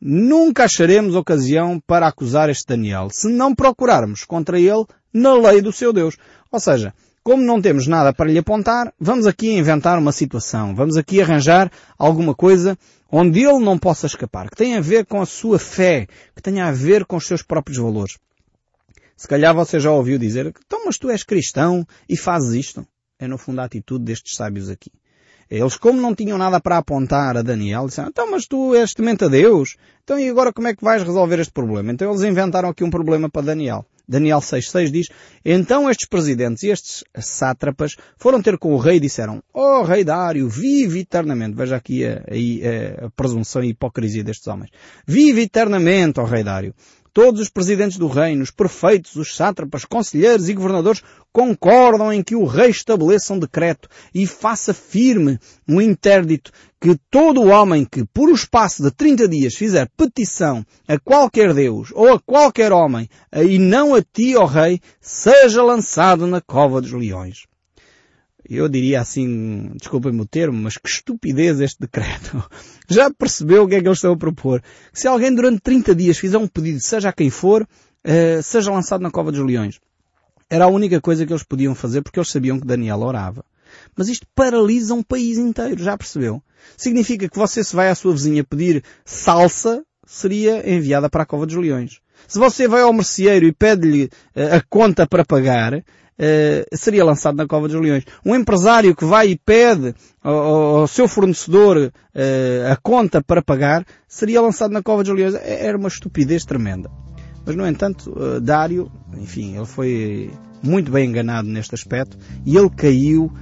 nunca 0.00 0.64
acharemos 0.64 1.14
ocasião 1.14 1.80
para 1.86 2.06
acusar 2.06 2.50
este 2.50 2.66
Daniel, 2.66 3.08
se 3.10 3.28
não 3.28 3.54
procurarmos 3.54 4.24
contra 4.24 4.58
ele 4.58 4.84
na 5.12 5.34
lei 5.34 5.60
do 5.60 5.72
seu 5.72 5.92
Deus. 5.92 6.16
Ou 6.50 6.60
seja, 6.60 6.92
como 7.22 7.40
não 7.40 7.62
temos 7.62 7.86
nada 7.86 8.12
para 8.12 8.30
lhe 8.30 8.38
apontar, 8.38 8.92
vamos 8.98 9.28
aqui 9.28 9.52
inventar 9.52 9.96
uma 9.96 10.10
situação, 10.10 10.74
vamos 10.74 10.96
aqui 10.96 11.20
arranjar 11.20 11.70
alguma 11.96 12.34
coisa 12.34 12.76
onde 13.12 13.40
ele 13.40 13.58
não 13.58 13.78
possa 13.78 14.06
escapar, 14.06 14.48
que 14.48 14.56
tenha 14.56 14.78
a 14.78 14.80
ver 14.80 15.04
com 15.04 15.20
a 15.20 15.26
sua 15.26 15.58
fé, 15.58 16.08
que 16.34 16.40
tenha 16.40 16.64
a 16.64 16.72
ver 16.72 17.04
com 17.04 17.16
os 17.16 17.26
seus 17.26 17.42
próprios 17.42 17.76
valores. 17.76 18.16
Se 19.14 19.28
calhar 19.28 19.54
você 19.54 19.78
já 19.78 19.90
ouviu 19.92 20.18
dizer, 20.18 20.46
então 20.46 20.86
mas 20.86 20.96
tu 20.96 21.10
és 21.10 21.22
cristão 21.22 21.86
e 22.08 22.16
fazes 22.16 22.54
isto. 22.54 22.86
É 23.18 23.28
no 23.28 23.36
fundo 23.36 23.60
a 23.60 23.64
atitude 23.64 24.04
destes 24.04 24.34
sábios 24.34 24.70
aqui. 24.70 24.90
Eles, 25.50 25.76
como 25.76 26.00
não 26.00 26.14
tinham 26.14 26.38
nada 26.38 26.58
para 26.58 26.78
apontar 26.78 27.36
a 27.36 27.42
Daniel, 27.42 27.86
disseram, 27.86 28.08
então 28.08 28.30
mas 28.30 28.46
tu 28.46 28.74
és 28.74 28.94
temente 28.94 29.24
a 29.24 29.28
Deus, 29.28 29.76
então 30.02 30.18
e 30.18 30.26
agora 30.30 30.50
como 30.50 30.66
é 30.66 30.74
que 30.74 30.82
vais 30.82 31.02
resolver 31.02 31.38
este 31.38 31.52
problema? 31.52 31.92
Então 31.92 32.10
eles 32.10 32.22
inventaram 32.22 32.70
aqui 32.70 32.82
um 32.82 32.90
problema 32.90 33.28
para 33.28 33.42
Daniel. 33.42 33.84
Daniel 34.08 34.38
6.6 34.38 34.90
diz, 34.90 35.08
então 35.44 35.88
estes 35.88 36.08
presidentes 36.08 36.62
e 36.62 36.68
estes 36.68 37.04
sátrapas 37.18 37.96
foram 38.16 38.42
ter 38.42 38.58
com 38.58 38.74
o 38.74 38.78
rei 38.78 38.96
e 38.96 39.00
disseram, 39.00 39.42
oh 39.52 39.82
rei 39.82 40.04
Dário, 40.04 40.48
vive 40.48 41.00
eternamente. 41.00 41.56
Veja 41.56 41.76
aqui 41.76 42.04
a, 42.04 42.22
a, 42.22 43.06
a 43.06 43.10
presunção 43.10 43.62
e 43.62 43.70
hipocrisia 43.70 44.24
destes 44.24 44.46
homens. 44.46 44.70
Vive 45.06 45.42
eternamente, 45.42 46.20
ó 46.20 46.24
oh 46.24 46.26
rei 46.26 46.42
Dário. 46.42 46.74
Todos 47.14 47.42
os 47.42 47.50
presidentes 47.50 47.98
do 47.98 48.06
reino, 48.06 48.42
os 48.42 48.50
prefeitos, 48.50 49.16
os 49.16 49.36
sátrapas, 49.36 49.84
conselheiros 49.84 50.48
e 50.48 50.54
governadores 50.54 51.02
concordam 51.30 52.10
em 52.10 52.22
que 52.22 52.34
o 52.34 52.46
rei 52.46 52.70
estabeleça 52.70 53.34
um 53.34 53.38
decreto 53.38 53.86
e 54.14 54.26
faça 54.26 54.72
firme 54.72 55.38
um 55.68 55.78
interdito 55.78 56.50
que 56.80 56.98
todo 57.10 57.48
homem 57.48 57.84
que, 57.84 58.02
por 58.04 58.30
o 58.30 58.34
espaço 58.34 58.82
de 58.82 58.90
30 58.90 59.28
dias, 59.28 59.54
fizer 59.54 59.90
petição 59.94 60.64
a 60.88 60.98
qualquer 60.98 61.52
Deus 61.52 61.90
ou 61.92 62.14
a 62.14 62.18
qualquer 62.18 62.72
homem, 62.72 63.08
e 63.46 63.58
não 63.58 63.94
a 63.94 64.02
ti, 64.02 64.34
ó 64.34 64.46
rei, 64.46 64.80
seja 64.98 65.62
lançado 65.62 66.26
na 66.26 66.40
cova 66.40 66.80
dos 66.80 66.92
leões 66.92 67.46
eu 68.48 68.68
diria 68.68 69.00
assim, 69.00 69.70
desculpem-me 69.76 70.20
o 70.20 70.26
termo, 70.26 70.60
mas 70.60 70.76
que 70.76 70.88
estupidez 70.88 71.60
este 71.60 71.80
decreto. 71.80 72.42
Já 72.88 73.10
percebeu 73.10 73.64
o 73.64 73.68
que 73.68 73.76
é 73.76 73.80
que 73.80 73.86
eles 73.86 73.98
estão 73.98 74.12
a 74.12 74.16
propor? 74.16 74.62
Se 74.92 75.06
alguém 75.06 75.34
durante 75.34 75.60
30 75.60 75.94
dias 75.94 76.18
fizer 76.18 76.38
um 76.38 76.46
pedido, 76.46 76.80
seja 76.80 77.10
a 77.10 77.12
quem 77.12 77.30
for, 77.30 77.62
uh, 77.62 78.42
seja 78.42 78.70
lançado 78.70 79.00
na 79.00 79.10
cova 79.10 79.30
dos 79.30 79.44
leões. 79.44 79.80
Era 80.50 80.64
a 80.64 80.68
única 80.68 81.00
coisa 81.00 81.24
que 81.24 81.32
eles 81.32 81.44
podiam 81.44 81.74
fazer 81.74 82.02
porque 82.02 82.18
eles 82.18 82.28
sabiam 82.28 82.60
que 82.60 82.66
Daniel 82.66 83.00
orava. 83.00 83.44
Mas 83.96 84.08
isto 84.08 84.26
paralisa 84.34 84.92
um 84.92 85.02
país 85.02 85.38
inteiro, 85.38 85.82
já 85.82 85.96
percebeu? 85.96 86.42
Significa 86.76 87.28
que 87.28 87.38
você 87.38 87.64
se 87.64 87.74
vai 87.74 87.88
à 87.88 87.94
sua 87.94 88.12
vizinha 88.12 88.44
pedir 88.44 88.84
salsa, 89.04 89.82
seria 90.06 90.68
enviada 90.68 91.08
para 91.08 91.22
a 91.22 91.26
cova 91.26 91.46
dos 91.46 91.56
leões. 91.56 92.00
Se 92.28 92.38
você 92.38 92.68
vai 92.68 92.82
ao 92.82 92.92
merceeiro 92.92 93.46
e 93.46 93.52
pede-lhe 93.52 94.04
uh, 94.36 94.56
a 94.56 94.60
conta 94.60 95.06
para 95.06 95.24
pagar, 95.24 95.82
eh, 96.18 96.66
seria 96.74 97.04
lançado 97.04 97.36
na 97.36 97.46
cova 97.46 97.68
dos 97.68 97.80
leões. 97.80 98.04
Um 98.24 98.34
empresário 98.34 98.94
que 98.94 99.04
vai 99.04 99.30
e 99.30 99.36
pede 99.36 99.94
ao, 100.22 100.80
ao 100.80 100.86
seu 100.86 101.08
fornecedor 101.08 101.76
uh, 101.76 102.72
a 102.72 102.76
conta 102.76 103.22
para 103.22 103.42
pagar 103.42 103.84
seria 104.06 104.40
lançado 104.40 104.72
na 104.72 104.82
cova 104.82 105.02
dos 105.02 105.14
leões. 105.14 105.34
É, 105.34 105.66
era 105.66 105.76
uma 105.76 105.88
estupidez 105.88 106.44
tremenda. 106.44 106.90
Mas, 107.44 107.56
no 107.56 107.66
entanto, 107.66 108.10
uh, 108.10 108.40
Dário, 108.40 108.90
enfim, 109.14 109.56
ele 109.56 109.66
foi 109.66 110.30
muito 110.62 110.92
bem 110.92 111.08
enganado 111.08 111.48
neste 111.48 111.74
aspecto 111.74 112.16
e 112.44 112.56
ele 112.56 112.70
caiu 112.70 113.32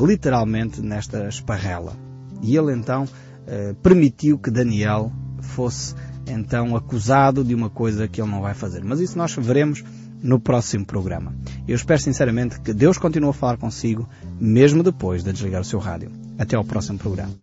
literalmente 0.00 0.80
nesta 0.80 1.28
esparrela. 1.28 1.96
E 2.40 2.56
ele 2.56 2.72
então 2.72 3.08
permitiu 3.82 4.38
que 4.38 4.48
Daniel 4.48 5.10
fosse 5.40 5.96
então 6.28 6.76
acusado 6.76 7.42
de 7.42 7.54
uma 7.54 7.68
coisa 7.68 8.06
que 8.06 8.20
ele 8.20 8.30
não 8.30 8.40
vai 8.40 8.54
fazer. 8.54 8.84
Mas 8.84 9.00
isso 9.00 9.18
nós 9.18 9.34
veremos 9.34 9.82
no 10.24 10.40
próximo 10.40 10.86
programa. 10.86 11.34
Eu 11.68 11.76
espero 11.76 12.00
sinceramente 12.00 12.58
que 12.60 12.72
Deus 12.72 12.98
continue 12.98 13.30
a 13.30 13.34
falar 13.34 13.58
consigo, 13.58 14.08
mesmo 14.40 14.82
depois 14.82 15.22
de 15.22 15.30
desligar 15.30 15.60
o 15.60 15.64
seu 15.64 15.78
rádio. 15.78 16.10
Até 16.38 16.56
ao 16.56 16.64
próximo 16.64 16.98
programa. 16.98 17.32